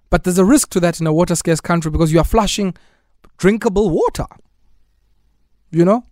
but 0.10 0.24
there's 0.24 0.38
a 0.38 0.46
risk 0.46 0.70
to 0.72 0.80
that 0.80 1.00
in 1.00 1.08
a 1.08 1.14
water 1.14 1.36
scarce 1.36 1.60
country 1.60 1.92
because 1.92 2.12
you 2.14 2.20
are 2.20 2.26
flushing 2.26 2.74
drinkable 3.38 3.90
water. 3.90 4.28
You 5.72 5.86
know? 5.86 6.04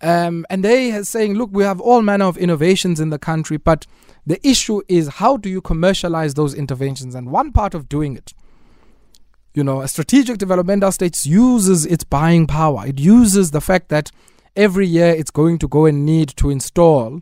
Um, 0.00 0.46
and 0.50 0.64
they 0.64 0.92
are 0.92 1.04
saying, 1.04 1.34
look, 1.34 1.50
we 1.52 1.64
have 1.64 1.80
all 1.80 2.02
manner 2.02 2.24
of 2.24 2.36
innovations 2.36 3.00
in 3.00 3.10
the 3.10 3.18
country, 3.18 3.56
but 3.56 3.86
the 4.26 4.46
issue 4.46 4.82
is 4.88 5.08
how 5.08 5.36
do 5.36 5.48
you 5.48 5.60
commercialize 5.60 6.34
those 6.34 6.54
interventions? 6.54 7.14
And 7.14 7.30
one 7.30 7.52
part 7.52 7.74
of 7.74 7.88
doing 7.88 8.16
it, 8.16 8.32
you 9.54 9.64
know, 9.64 9.82
a 9.82 9.88
strategic 9.88 10.38
developmental 10.38 10.92
state 10.92 11.26
uses 11.26 11.84
its 11.84 12.04
buying 12.04 12.46
power. 12.46 12.86
It 12.86 12.98
uses 12.98 13.50
the 13.50 13.60
fact 13.60 13.88
that 13.88 14.10
every 14.56 14.86
year 14.86 15.08
it's 15.08 15.30
going 15.30 15.58
to 15.58 15.68
go 15.68 15.86
and 15.86 16.06
need 16.06 16.28
to 16.36 16.50
install 16.50 17.20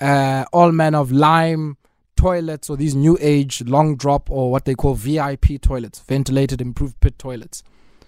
uh, 0.00 0.44
all 0.52 0.72
manner 0.72 0.98
of 0.98 1.10
lime 1.10 1.76
toilets 2.16 2.68
or 2.68 2.76
these 2.76 2.94
new 2.94 3.16
age 3.20 3.62
long 3.62 3.96
drop 3.96 4.30
or 4.30 4.50
what 4.50 4.64
they 4.64 4.74
call 4.74 4.94
VIP 4.94 5.60
toilets, 5.60 6.00
ventilated 6.00 6.60
improved 6.60 6.98
pit 7.00 7.18
toilets. 7.18 7.62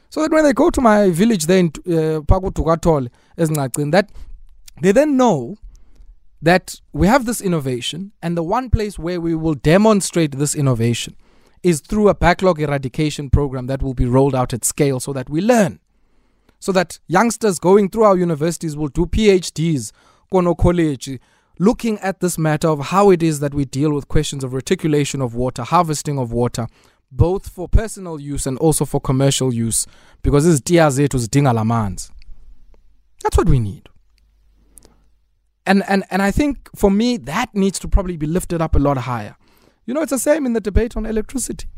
So 0.09 0.23
that 0.23 0.33
when 0.33 0.45
they 0.45 0.53
go 0.53 0.71
to 0.71 0.81
my 0.81 1.11
village 1.11 1.47
there 1.47 1.59
in 1.59 1.67
uh, 1.67 2.21
Pakutukatole, 2.23 3.09
that 3.37 4.11
they 4.83 4.93
then 4.93 5.17
know 5.17 5.57
that 6.43 6.81
we 6.93 7.07
have 7.07 7.27
this 7.27 7.41
innovation, 7.41 8.13
and 8.23 8.37
the 8.37 8.43
one 8.43 8.71
place 8.71 8.99
where 8.99 9.21
we 9.21 9.35
will 9.35 9.55
demonstrate 9.55 10.33
this 10.33 10.55
innovation 10.55 11.17
is 11.63 11.81
through 11.81 12.09
a 12.09 12.15
backlog 12.15 12.61
eradication 12.61 13.29
program 13.29 13.67
that 13.67 13.83
will 13.83 13.93
be 13.93 14.07
rolled 14.07 14.35
out 14.35 14.55
at 14.55 14.65
scale 14.65 14.99
so 14.99 15.13
that 15.13 15.29
we 15.29 15.41
learn. 15.43 15.79
So 16.59 16.73
that 16.73 16.99
youngsters 17.07 17.59
going 17.59 17.91
through 17.91 18.05
our 18.05 18.17
universities 18.17 18.77
will 18.77 18.89
do 18.89 19.05
PhDs, 19.05 19.93
Kono 20.33 20.57
College, 20.57 21.19
looking 21.59 21.99
at 21.99 22.21
this 22.21 22.39
matter 22.39 22.69
of 22.69 22.87
how 22.87 23.11
it 23.11 23.23
is 23.23 23.41
that 23.41 23.53
we 23.53 23.67
deal 23.67 23.93
with 23.93 24.09
questions 24.09 24.43
of 24.43 24.55
reticulation 24.55 25.21
of 25.21 25.35
water, 25.35 25.63
harvesting 25.63 26.19
of 26.19 26.33
water, 26.33 26.67
both 27.13 27.49
for 27.49 27.69
personal 27.69 28.19
use 28.19 28.47
and 28.47 28.57
also 28.59 28.87
for 28.87 28.99
commercial 29.01 29.53
use, 29.53 29.87
because 30.23 30.47
this 30.47 30.61
tia 30.63 30.85
was 30.85 30.97
dinga 31.29 31.55
lamans. 31.55 32.11
That's 33.23 33.37
what 33.37 33.51
we 33.51 33.59
need. 33.59 33.90
And, 35.67 35.85
and, 35.89 36.05
and 36.11 36.23
I 36.23 36.31
think 36.31 36.69
for 36.75 36.91
me, 36.91 37.17
that 37.19 37.55
needs 37.55 37.79
to 37.81 37.89
probably 37.89 38.17
be 38.17 38.27
lifted 38.27 38.61
up 38.63 38.75
a 38.75 38.79
lot 38.79 38.97
higher. 38.99 39.37
You 39.87 39.95
know, 39.95 40.03
it's 40.03 40.11
the 40.11 40.19
same 40.19 40.47
in 40.47 40.53
the 40.53 40.61
debate 40.61 40.97
on 40.97 41.07
electricity. 41.07 41.69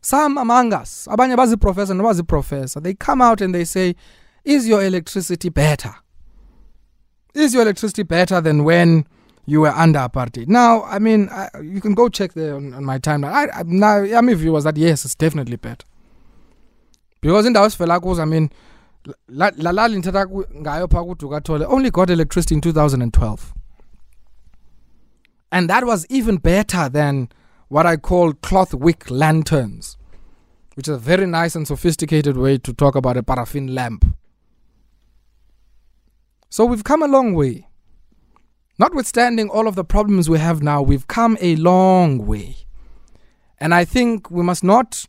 Some 0.00 0.38
among 0.38 0.72
us, 0.72 1.08
abanye 1.10 1.36
bazi 1.36 1.60
professor 1.60 1.92
nobazi 1.92 2.26
professor, 2.26 2.80
they 2.80 2.94
come 2.94 3.20
out 3.20 3.40
and 3.40 3.54
they 3.54 3.64
say, 3.64 3.96
is 4.44 4.68
your 4.68 4.82
electricity 4.82 5.48
better? 5.48 5.94
Is 7.34 7.52
your 7.52 7.62
electricity 7.62 8.04
better 8.04 8.40
than 8.40 8.64
when 8.64 9.06
you 9.44 9.60
were 9.62 9.70
under 9.70 9.98
apartheid? 9.98 10.48
Now, 10.48 10.84
I 10.84 10.98
mean, 10.98 11.28
I, 11.30 11.48
you 11.62 11.80
can 11.80 11.94
go 11.94 12.08
check 12.08 12.34
there 12.34 12.54
on, 12.54 12.74
on 12.74 12.84
my 12.84 12.98
timeline. 12.98 13.32
I, 13.32 13.60
I, 13.60 13.62
now, 13.64 13.96
I'm 14.02 14.34
view 14.34 14.52
was 14.52 14.64
that 14.64 14.76
yes, 14.76 15.04
it's 15.04 15.14
definitely 15.14 15.56
better. 15.56 15.84
Because 17.20 17.46
in 17.46 17.52
the 17.52 17.58
house, 17.58 17.80
I 17.80 18.24
mean, 18.24 18.50
lalali 19.28 19.98
ngayo 19.98 20.88
phaa 20.88 21.04
kudukathole 21.04 21.64
only 21.64 21.90
got 21.90 22.10
electricity 22.10 22.54
in 22.54 22.60
2012 22.60 23.54
and 25.50 25.70
that 25.70 25.84
was 25.84 26.06
even 26.08 26.36
better 26.36 26.88
than 26.88 27.28
what 27.68 27.86
I 27.86 27.96
call 27.96 28.32
cloth 28.32 28.74
wick 28.74 29.10
lanterns, 29.10 29.96
which 30.74 30.88
is 30.88 30.94
a 30.96 30.98
very 30.98 31.26
nice 31.26 31.54
and 31.54 31.66
sophisticated 31.66 32.36
way 32.36 32.58
to 32.58 32.72
talk 32.72 32.96
about 32.96 33.16
a 33.16 33.22
paraffin 33.22 33.74
lamp. 33.74 34.04
So 36.50 36.64
we've 36.64 36.84
come 36.84 37.02
a 37.02 37.08
long 37.08 37.34
way. 37.34 37.66
Notwithstanding 38.78 39.50
all 39.50 39.66
of 39.68 39.74
the 39.74 39.84
problems 39.84 40.30
we 40.30 40.38
have 40.38 40.62
now, 40.62 40.80
we've 40.82 41.06
come 41.08 41.36
a 41.40 41.56
long 41.56 42.26
way. 42.26 42.56
And 43.58 43.74
I 43.74 43.84
think 43.84 44.30
we 44.30 44.42
must 44.42 44.62
not, 44.62 45.04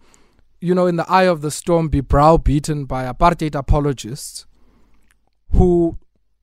you 0.62 0.76
know, 0.76 0.88
in 0.88 0.98
the 0.98 1.10
eye 1.10 1.24
of 1.24 1.42
the 1.42 1.52
storm, 1.52 1.88
be 1.90 2.02
browbeaten 2.02 2.86
by 2.86 3.06
apartheid 3.06 3.56
apologists 3.56 4.46
who 5.52 5.98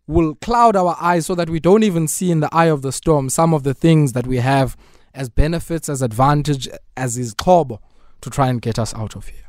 will 0.07 0.35
cloud 0.37 0.77
our 0.77 0.97
eyes 1.01 1.27
so 1.27 1.35
that 1.35 1.51
we 1.51 1.61
don't 1.61 1.83
even 1.83 2.07
see 2.09 2.31
in 2.31 2.41
the 2.41 2.49
eye 2.53 2.67
of 2.67 2.83
the 2.83 2.93
storm 2.93 3.29
some 3.29 3.53
of 3.53 3.63
the 3.63 3.75
things 3.75 4.13
that 4.13 4.27
we 4.27 4.39
have 4.39 4.77
as 5.15 5.29
benefits, 5.29 5.89
as 5.89 6.03
advantage, 6.03 6.69
as 6.97 7.17
is 7.19 7.35
kobo 7.35 7.81
to 8.21 8.31
try 8.31 8.49
and 8.49 8.63
get 8.63 8.79
us 8.79 8.95
out 8.95 9.17
of 9.17 9.29
here. 9.29 9.43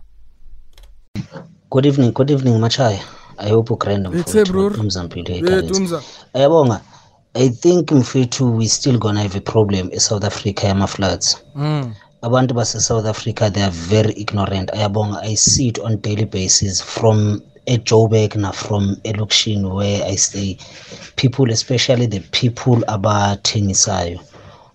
Good 1.70 1.86
evening, 1.86 2.12
good 2.14 2.32
evening, 2.32 2.56
Machai. 2.56 3.02
I 3.40 3.50
hope 3.50 3.70
you're 3.70 3.78
grand. 3.78 4.08
Ayabonga. 6.34 6.82
I 7.36 7.50
think 7.50 7.90
mfethu 7.90 8.58
we're 8.58 8.68
still 8.70 8.98
gonna 8.98 9.22
have 9.22 9.36
a 9.36 9.42
problem 9.42 9.90
in 9.92 10.00
South 10.00 10.24
Africa 10.24 10.68
yama 10.68 10.88
floods. 10.88 11.44
Mm. 11.56 11.94
Abantu 12.24 12.56
base-South 12.56 13.06
Africa 13.06 13.52
they 13.54 13.62
are 13.62 13.70
very 13.70 14.12
ignorant. 14.18 14.72
Ayabonga. 14.74 15.22
I 15.24 15.36
see 15.36 15.68
it 15.68 15.80
on 15.80 15.98
daily 15.98 16.26
basis 16.26 16.82
from 16.82 17.44
eJoburg 17.68 18.36
na 18.36 18.50
from 18.52 18.96
elokishini 19.04 19.72
where 19.72 20.04
I 20.04 20.16
stay. 20.16 20.58
People 21.16 21.52
especially 21.52 22.08
the 22.08 22.22
people 22.32 22.78
abathengisayo. 22.88 24.20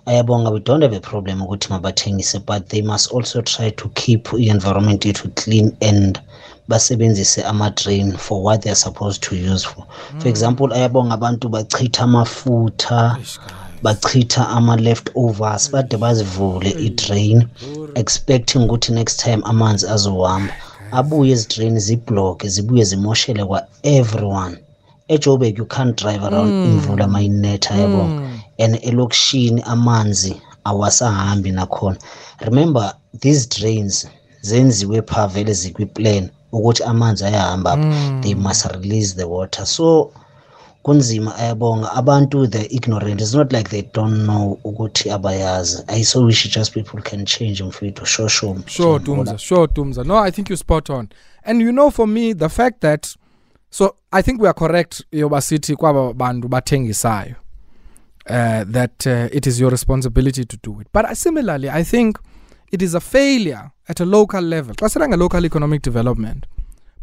Ayabonga 0.07 0.53
we 0.53 0.61
don't 0.61 0.83
have 0.83 0.93
a 0.93 1.01
problem 1.01 1.41
ukuthi 1.41 1.69
mabathengise 1.69 2.47
but 2.47 2.69
they 2.69 2.81
must 2.81 3.11
also 3.11 3.43
try 3.43 3.71
to 3.71 3.89
keep 3.97 4.33
i-environment 4.35 5.03
yethu 5.03 5.35
clean 5.35 5.77
and 5.81 6.21
basebenzise 6.69 7.45
ama-drain 7.45 8.17
for 8.17 8.41
what 8.43 8.63
they're 8.63 8.77
supposed 8.77 9.21
to 9.23 9.35
use 9.35 9.65
for 9.65 9.85
for 10.19 10.29
example 10.29 10.73
ayabonga 10.73 11.15
abantu 11.15 11.49
bachitha 11.49 12.03
amafutha 12.05 13.19
bachitha 13.83 14.49
ama-leftovers 14.49 15.71
bade 15.71 15.97
bazivule 15.97 16.71
i-drain 16.71 17.47
expecting 17.95 18.59
ukuthi 18.59 18.93
next 18.93 19.23
time 19.25 19.43
amanzi 19.45 19.87
azohamba 19.89 20.55
abuye 20.99 21.33
ezidrain 21.33 21.79
zibhlokhe 21.87 22.49
zibuye 22.49 22.85
zimoshele 22.85 23.45
kwa-everyone 23.45 24.57
ejoburg 25.09 25.59
you 25.59 25.67
can't 25.67 26.03
drive 26.03 26.25
around 26.25 26.53
mm. 26.53 26.65
imvula 26.65 27.09
mayinetha 27.09 27.75
yabonga 27.75 28.21
mm. 28.21 28.41
and 28.59 28.79
elokishini 28.83 29.63
amanzi 29.63 30.37
awasahambi 30.65 31.51
nakhona 31.51 31.97
remember 32.39 32.95
these 33.19 33.49
drains 33.49 34.09
zenziwe 34.41 35.03
pha 35.03 35.27
vele 35.27 35.53
zikwiplan 35.53 36.29
ukuthi 36.53 36.83
amanzi 36.83 37.25
ayahamba 37.25 37.77
mm. 37.77 38.21
they 38.23 38.35
must 38.35 38.65
release 38.65 39.15
the 39.17 39.25
water 39.25 39.67
so 39.67 40.13
kunzima 40.83 41.37
ayabonga. 41.37 41.93
Abantu 41.93 42.47
they're 42.47 42.67
ignorant. 42.71 43.21
It's 43.21 43.35
not 43.35 43.53
like 43.53 43.71
they 43.71 43.83
don't 43.83 44.25
know 44.27 44.59
ukuthi 44.65 45.11
abayazi. 45.11 45.85
I 45.89 46.03
so 46.03 46.25
wish 46.25 46.49
just 46.49 46.75
people 46.75 47.01
can 47.03 47.25
change 47.25 47.63
mfethu. 47.63 48.07
Sure 48.07 48.29
sure 48.29 48.57
sure 48.67 48.99
Dumza 48.99 49.39
sure 49.39 49.67
Dumza 49.69 50.05
no 50.05 50.17
i 50.19 50.31
think 50.31 50.51
you 50.51 50.57
spot 50.57 50.91
on. 50.91 51.09
And 51.45 51.61
you 51.61 51.73
know 51.73 51.91
for 51.91 52.07
me 52.07 52.33
the 52.33 52.49
fact 52.49 52.81
that 52.81 53.17
so 53.71 53.97
i 54.13 54.23
think 54.23 54.41
we 54.41 54.49
are 54.49 54.55
correct 54.55 55.03
yoba 55.13 55.41
sithi 55.41 55.77
kwaba 55.77 56.13
bantu 56.15 56.49
bathengisayo 56.49 57.35
uh, 58.27 58.65
that 58.73 59.07
uh, 59.07 59.37
it 59.37 59.47
is 59.47 59.61
your 59.61 59.71
responsibility 59.71 60.45
to 60.45 60.57
do 60.63 60.81
it. 60.81 60.89
But 60.93 61.05
uh, 61.05 61.15
similarly 61.15 61.71
i 61.71 61.85
think 61.85 62.19
it 62.73 62.83
is 62.83 62.95
a 62.95 63.01
failure 63.01 63.71
at 63.89 64.01
a 64.01 64.05
local 64.05 64.41
level. 64.41 64.75
Considering 64.75 65.13
a 65.13 65.17
local 65.17 65.45
economic 65.45 65.83
development, 65.83 66.47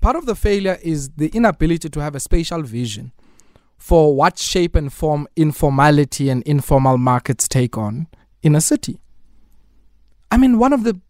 part 0.01 0.15
of 0.15 0.25
the 0.25 0.35
failure 0.35 0.77
is 0.81 1.09
the 1.17 1.27
inability 1.27 1.89
to 1.89 2.01
have 2.01 2.15
a 2.15 2.19
spatial 2.19 2.63
vision 2.63 3.11
for 3.79 4.15
what 4.15 4.37
shape 4.37 4.75
and 4.75 4.93
form 4.93 5.27
informality 5.35 6.29
and 6.29 6.43
informal 6.43 6.99
markets 6.99 7.47
take 7.47 7.77
on 7.77 8.05
in 8.43 8.55
a 8.55 8.61
city. 8.61 8.99
I 10.29 10.37
mean, 10.37 10.59
one 10.59 10.73
of 10.73 10.83
the 10.83 11.01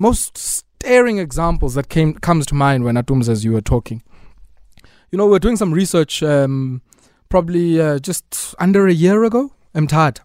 most 0.00 0.36
staring 0.36 1.18
examples 1.18 1.74
that 1.74 1.88
came 1.88 2.14
comes 2.14 2.46
to 2.46 2.56
mind 2.56 2.82
when 2.82 2.96
Atums 2.96 3.28
as 3.28 3.44
you 3.44 3.52
were 3.52 3.60
talking. 3.60 4.02
You 5.12 5.18
know, 5.18 5.26
we 5.26 5.36
are 5.36 5.40
doing 5.46 5.56
some 5.56 5.72
research 5.72 6.22
um, 6.24 6.82
probably 7.28 7.80
uh, 7.80 8.00
just 8.00 8.56
under 8.58 8.88
a 8.88 8.92
year 8.92 9.22
ago, 9.22 9.52
Mthatha 9.72 10.22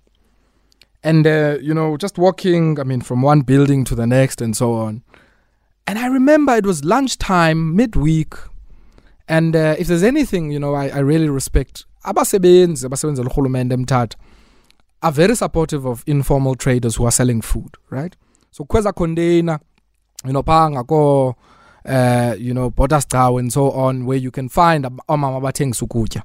and 1.03 1.25
uh, 1.25 1.57
you 1.61 1.73
know 1.73 1.97
just 1.97 2.17
walking 2.17 2.79
i 2.79 2.83
mean 2.83 3.01
from 3.01 3.21
one 3.21 3.41
building 3.41 3.83
to 3.85 3.95
the 3.95 4.07
next 4.07 4.41
and 4.41 4.55
so 4.55 4.73
on 4.73 5.03
and 5.87 5.97
i 5.97 6.07
remember 6.07 6.55
it 6.55 6.65
was 6.65 6.83
lunchtime 6.83 7.75
midweek 7.75 8.33
and 9.27 9.55
uh, 9.55 9.75
if 9.77 9.87
there's 9.87 10.03
anything 10.03 10.51
you 10.51 10.59
know 10.59 10.73
i, 10.73 10.87
I 10.89 10.99
really 10.99 11.29
respect 11.29 11.85
abasebenzi 12.03 12.85
abasebenza 12.85 13.23
lurhulumente 13.23 13.73
emthatha 13.73 14.17
are 15.01 15.15
very 15.15 15.35
supportive 15.35 15.89
of 15.89 16.03
informal 16.05 16.55
traders 16.55 16.99
who 16.99 17.05
are 17.05 17.11
selling 17.11 17.41
food 17.41 17.77
right 17.89 18.15
so 18.51 18.63
kweza 18.63 18.91
container 18.91 19.59
you 20.25 20.31
know 20.31 20.43
phaa 20.43 20.69
ngako 20.69 21.27
uh, 21.85 22.41
you 22.41 22.53
know 22.53 22.69
Bottasgcawu 22.69 23.39
and 23.39 23.51
so 23.51 23.69
on 23.69 24.03
where 24.03 24.23
you 24.23 24.31
can 24.31 24.49
find 24.49 24.87
omama 25.07 25.37
abathengisa 25.37 25.85
ukutya 25.85 26.23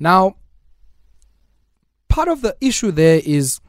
now 0.00 0.32
part 2.08 2.28
of 2.28 2.40
the 2.40 2.54
issue 2.60 2.92
there 2.92 3.22
is 3.26 3.60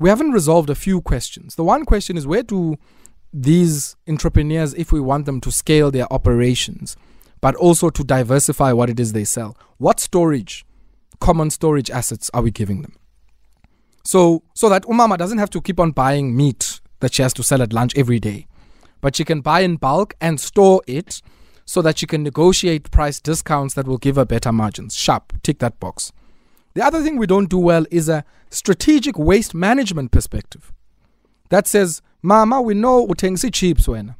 we 0.00 0.08
haven't 0.08 0.32
resolved 0.32 0.70
a 0.70 0.74
few 0.74 1.00
questions. 1.00 1.54
The 1.54 1.64
one 1.64 1.84
question 1.84 2.16
is 2.16 2.26
where 2.26 2.42
do 2.42 2.76
these 3.32 3.96
entrepreneurs, 4.08 4.74
if 4.74 4.92
we 4.92 5.00
want 5.00 5.26
them 5.26 5.40
to 5.40 5.50
scale 5.50 5.90
their 5.90 6.12
operations, 6.12 6.96
but 7.46 7.54
also 7.54 7.90
to 7.90 8.02
diversify 8.02 8.72
what 8.72 8.90
it 8.90 8.98
is 8.98 9.12
they 9.12 9.22
sell, 9.22 9.56
what 9.76 10.00
storage, 10.00 10.66
common 11.20 11.48
storage 11.48 11.92
assets 11.92 12.28
are 12.34 12.42
we 12.42 12.50
giving 12.50 12.82
them? 12.82 12.96
So, 14.02 14.42
so 14.54 14.68
that 14.68 14.82
Umama 14.82 15.16
doesn't 15.16 15.38
have 15.38 15.50
to 15.50 15.60
keep 15.60 15.78
on 15.78 15.92
buying 15.92 16.36
meat 16.36 16.80
that 16.98 17.14
she 17.14 17.22
has 17.22 17.32
to 17.34 17.44
sell 17.44 17.62
at 17.62 17.72
lunch 17.72 17.96
every 17.96 18.18
day. 18.18 18.48
But 19.00 19.14
she 19.14 19.24
can 19.24 19.42
buy 19.42 19.60
in 19.60 19.76
bulk 19.76 20.14
and 20.20 20.40
store 20.40 20.82
it 20.88 21.22
so 21.64 21.80
that 21.82 21.98
she 21.98 22.06
can 22.08 22.24
negotiate 22.24 22.90
price 22.90 23.20
discounts 23.20 23.74
that 23.74 23.86
will 23.86 23.98
give 23.98 24.16
her 24.16 24.24
better 24.24 24.50
margins. 24.50 24.96
Sharp, 24.96 25.32
tick 25.44 25.60
that 25.60 25.78
box. 25.78 26.10
The 26.74 26.84
other 26.84 27.00
thing 27.00 27.16
we 27.16 27.28
don't 27.28 27.48
do 27.48 27.58
well 27.58 27.86
is 27.92 28.08
a 28.08 28.24
strategic 28.50 29.16
waste 29.16 29.54
management 29.54 30.10
perspective 30.10 30.72
that 31.50 31.68
says, 31.68 32.02
Mama, 32.22 32.60
we 32.60 32.74
know 32.74 33.06
uthengisa 33.06 33.54
chips 33.54 33.86
when. 33.86 34.16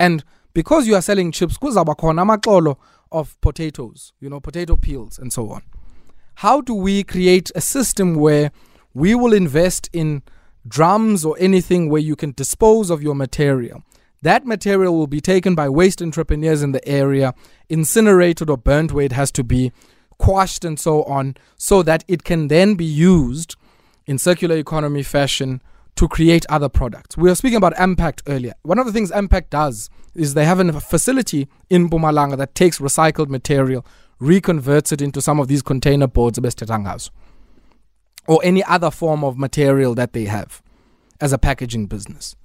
And 0.00 0.24
because 0.54 0.86
you 0.86 0.94
are 0.94 1.02
selling 1.02 1.32
chips, 1.32 1.58
kuzaba 1.58 1.96
khona 1.96 2.76
of 3.10 3.40
potatoes, 3.40 4.12
you 4.20 4.30
know, 4.30 4.40
potato 4.40 4.76
peels 4.76 5.18
and 5.18 5.32
so 5.32 5.50
on. 5.50 5.62
How 6.36 6.60
do 6.60 6.74
we 6.74 7.04
create 7.04 7.50
a 7.54 7.60
system 7.60 8.14
where 8.14 8.50
we 8.94 9.14
will 9.14 9.32
invest 9.32 9.88
in 9.92 10.22
drums 10.66 11.24
or 11.24 11.36
anything 11.38 11.90
where 11.90 12.00
you 12.00 12.16
can 12.16 12.32
dispose 12.32 12.90
of 12.90 13.02
your 13.02 13.14
material? 13.14 13.82
That 14.22 14.46
material 14.46 14.96
will 14.96 15.08
be 15.08 15.20
taken 15.20 15.54
by 15.54 15.68
waste 15.68 16.00
entrepreneurs 16.00 16.62
in 16.62 16.72
the 16.72 16.86
area, 16.88 17.34
incinerated 17.68 18.48
or 18.48 18.56
burnt 18.56 18.92
where 18.92 19.04
it 19.04 19.12
has 19.12 19.30
to 19.32 19.44
be, 19.44 19.72
quashed 20.18 20.64
and 20.64 20.78
so 20.78 21.02
on, 21.04 21.36
so 21.56 21.82
that 21.82 22.04
it 22.06 22.22
can 22.22 22.48
then 22.48 22.74
be 22.74 22.84
used 22.84 23.56
in 24.06 24.18
circular 24.18 24.56
economy 24.56 25.02
fashion 25.02 25.60
to 25.96 26.08
create 26.08 26.46
other 26.48 26.68
products. 26.68 27.16
We 27.16 27.28
were 27.28 27.34
speaking 27.34 27.56
about 27.56 27.74
Mpact 27.74 28.22
earlier. 28.28 28.54
One 28.62 28.78
of 28.78 28.86
the 28.86 28.92
things 28.92 29.10
Mpact 29.10 29.50
does 29.50 29.90
is 30.14 30.34
they 30.34 30.44
have 30.44 30.60
a 30.60 30.80
facility 30.80 31.48
in 31.70 31.88
Mpumalanga 31.88 32.36
that 32.36 32.54
takes 32.54 32.78
recycled 32.78 33.28
material, 33.28 33.84
reconverts 34.20 34.92
it 34.92 35.02
into 35.02 35.20
some 35.20 35.40
of 35.40 35.48
these 35.48 35.62
container 35.62 36.06
boards, 36.06 36.38
or 38.28 38.40
any 38.44 38.62
other 38.64 38.90
form 38.90 39.24
of 39.24 39.36
material 39.36 39.94
that 39.94 40.12
they 40.12 40.24
have 40.26 40.62
as 41.20 41.32
a 41.32 41.38
packaging 41.38 41.86
business. 41.86 42.36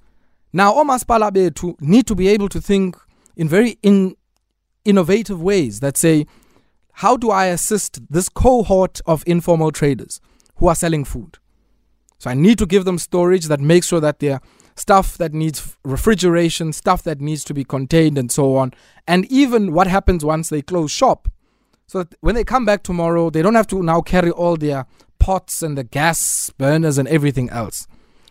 Now, 0.52 0.72
omasipala 0.72 1.30
bethu 1.30 1.80
need 1.80 2.06
to 2.06 2.14
be 2.14 2.28
able 2.28 2.48
to 2.48 2.60
think 2.60 2.96
in 3.36 3.48
very 3.48 3.78
in 3.82 4.16
innovative 4.84 5.42
ways 5.42 5.80
that 5.80 5.96
say, 5.96 6.26
how 6.92 7.16
do 7.16 7.30
I 7.30 7.46
assist 7.46 8.00
this 8.10 8.28
cohort 8.28 9.00
of 9.06 9.22
informal 9.26 9.70
traders 9.70 10.20
who 10.56 10.68
are 10.68 10.74
selling 10.74 11.04
food? 11.04 11.38
So 12.18 12.30
I 12.30 12.34
need 12.34 12.58
to 12.58 12.66
give 12.66 12.84
them 12.84 12.98
storage 12.98 13.46
that 13.46 13.60
makes 13.60 13.86
sure 13.86 14.00
that 14.00 14.18
their 14.18 14.40
stuff 14.78 15.18
that 15.18 15.34
needs 15.34 15.76
refrigeration, 15.84 16.72
stuff 16.72 17.02
that 17.02 17.20
needs 17.20 17.44
to 17.44 17.54
be 17.54 17.64
contained, 17.64 18.16
and 18.16 18.30
so 18.30 18.56
on. 18.56 18.72
And 19.06 19.24
even 19.26 19.72
what 19.72 19.86
happens 19.86 20.24
once 20.24 20.48
they 20.48 20.62
close 20.62 20.90
shop. 20.90 21.28
So 21.86 22.02
that 22.02 22.14
when 22.20 22.34
they 22.34 22.44
come 22.44 22.64
back 22.64 22.82
tomorrow, 22.82 23.30
they 23.30 23.42
don't 23.42 23.54
have 23.54 23.66
to 23.68 23.82
now 23.82 24.02
carry 24.02 24.30
all 24.30 24.56
their 24.56 24.86
pots 25.18 25.62
and 25.62 25.76
the 25.76 25.84
gas 25.84 26.50
burners 26.58 26.98
and 26.98 27.08
everything 27.08 27.48
else. 27.50 27.86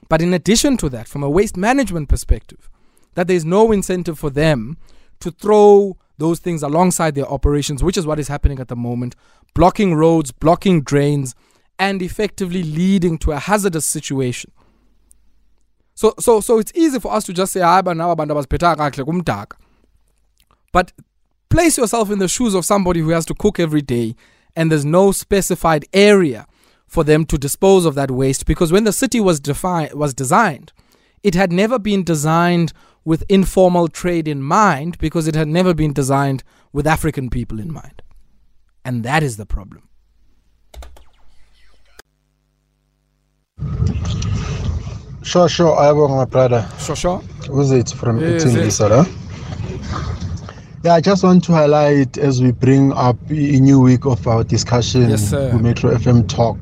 But 0.10 0.22
in 0.22 0.34
addition 0.34 0.78
to 0.78 0.90
that, 0.90 1.08
from 1.08 1.24
a 1.24 1.30
waste 1.30 1.58
management 1.58 2.08
perspective, 2.08 2.70
that 3.16 3.28
there's 3.28 3.44
no 3.44 3.72
incentive 3.72 4.20
for 4.20 4.30
them 4.30 4.78
to 5.20 5.32
throw 5.32 5.98
those 6.18 6.40
things 6.40 6.64
alongside 6.64 7.16
their 7.16 7.28
operations, 7.28 7.84
which 7.84 7.98
is 7.98 8.06
what 8.06 8.20
is 8.20 8.28
happening 8.28 8.60
at 8.60 8.68
the 8.68 8.76
moment, 8.76 9.16
blocking 9.54 9.96
roads, 9.96 10.32
blocking 10.32 10.82
drains, 10.82 11.36
and 11.80 12.02
effectively 12.02 12.64
leading 12.64 13.18
to 13.18 13.32
a 13.32 13.40
hazardous 13.40 13.86
situation. 13.86 14.52
So, 15.98 16.14
so, 16.20 16.42
so 16.42 16.60
it's 16.60 16.72
easy 16.76 17.00
for 17.00 17.12
us 17.12 17.24
to 17.24 17.34
just 17.34 17.54
say, 17.54 17.62
but 20.72 20.94
place 21.50 21.76
yourself 21.76 22.12
in 22.12 22.20
the 22.20 22.28
shoes 22.28 22.54
of 22.54 22.66
somebody 22.66 23.00
who 23.00 23.10
has 23.10 23.26
to 23.26 23.34
cook 23.34 23.60
every 23.60 23.82
day 23.82 24.16
and 24.56 24.72
there's 24.72 24.86
no 24.86 25.12
specified 25.12 25.86
area 25.94 26.46
for 26.86 27.04
them 27.04 27.26
to 27.26 27.38
dispose 27.40 27.84
of 27.84 27.96
that 27.96 28.12
waste 28.12 28.46
because 28.46 28.72
when 28.72 28.84
the 28.84 28.94
city 28.94 29.20
was 29.20 29.40
defi- 29.40 29.90
was 29.96 30.14
designed 30.14 30.72
it 31.24 31.34
had 31.34 31.52
never 31.52 31.80
been 31.80 32.04
designed 32.04 32.74
with 33.04 33.24
informal 33.28 33.88
trade 33.88 34.28
in 34.28 34.44
mind 34.44 35.00
because 35.00 35.28
it 35.28 35.34
had 35.34 35.48
never 35.48 35.74
been 35.74 35.94
designed 35.94 36.44
with 36.72 36.86
African 36.86 37.32
people 37.32 37.60
in 37.60 37.74
mind. 37.74 38.04
And 38.86 39.04
that 39.04 39.24
is 39.24 39.38
the 39.38 39.48
problem 39.48 39.90
Sure, 45.28 45.50
sure. 45.50 45.76
I 45.78 45.92
will, 45.92 46.08
my 46.08 46.24
brother. 46.24 46.66
Sure, 46.80 46.96
sure. 46.96 47.18
Who's 47.52 47.72
it 47.72 47.90
from 47.92 48.22
Yes, 48.22 48.46
Eating 48.46 48.56
yes. 48.56 48.80
Lisa, 48.80 49.06
Yeah, 50.84 50.94
I 50.94 51.02
just 51.02 51.22
want 51.22 51.44
to 51.44 51.52
highlight 51.52 52.18
as 52.18 52.42
we 52.42 52.52
bring 52.52 52.94
up 52.94 53.18
a 53.30 53.34
new 53.60 53.78
week 53.82 54.06
of 54.06 54.26
our 54.26 54.46
discussion 54.46 55.10
Yes, 55.10 55.30
sir. 55.30 55.52
with 55.52 55.62
Metro 55.62 55.94
FM 55.94 56.30
Talk 56.30 56.58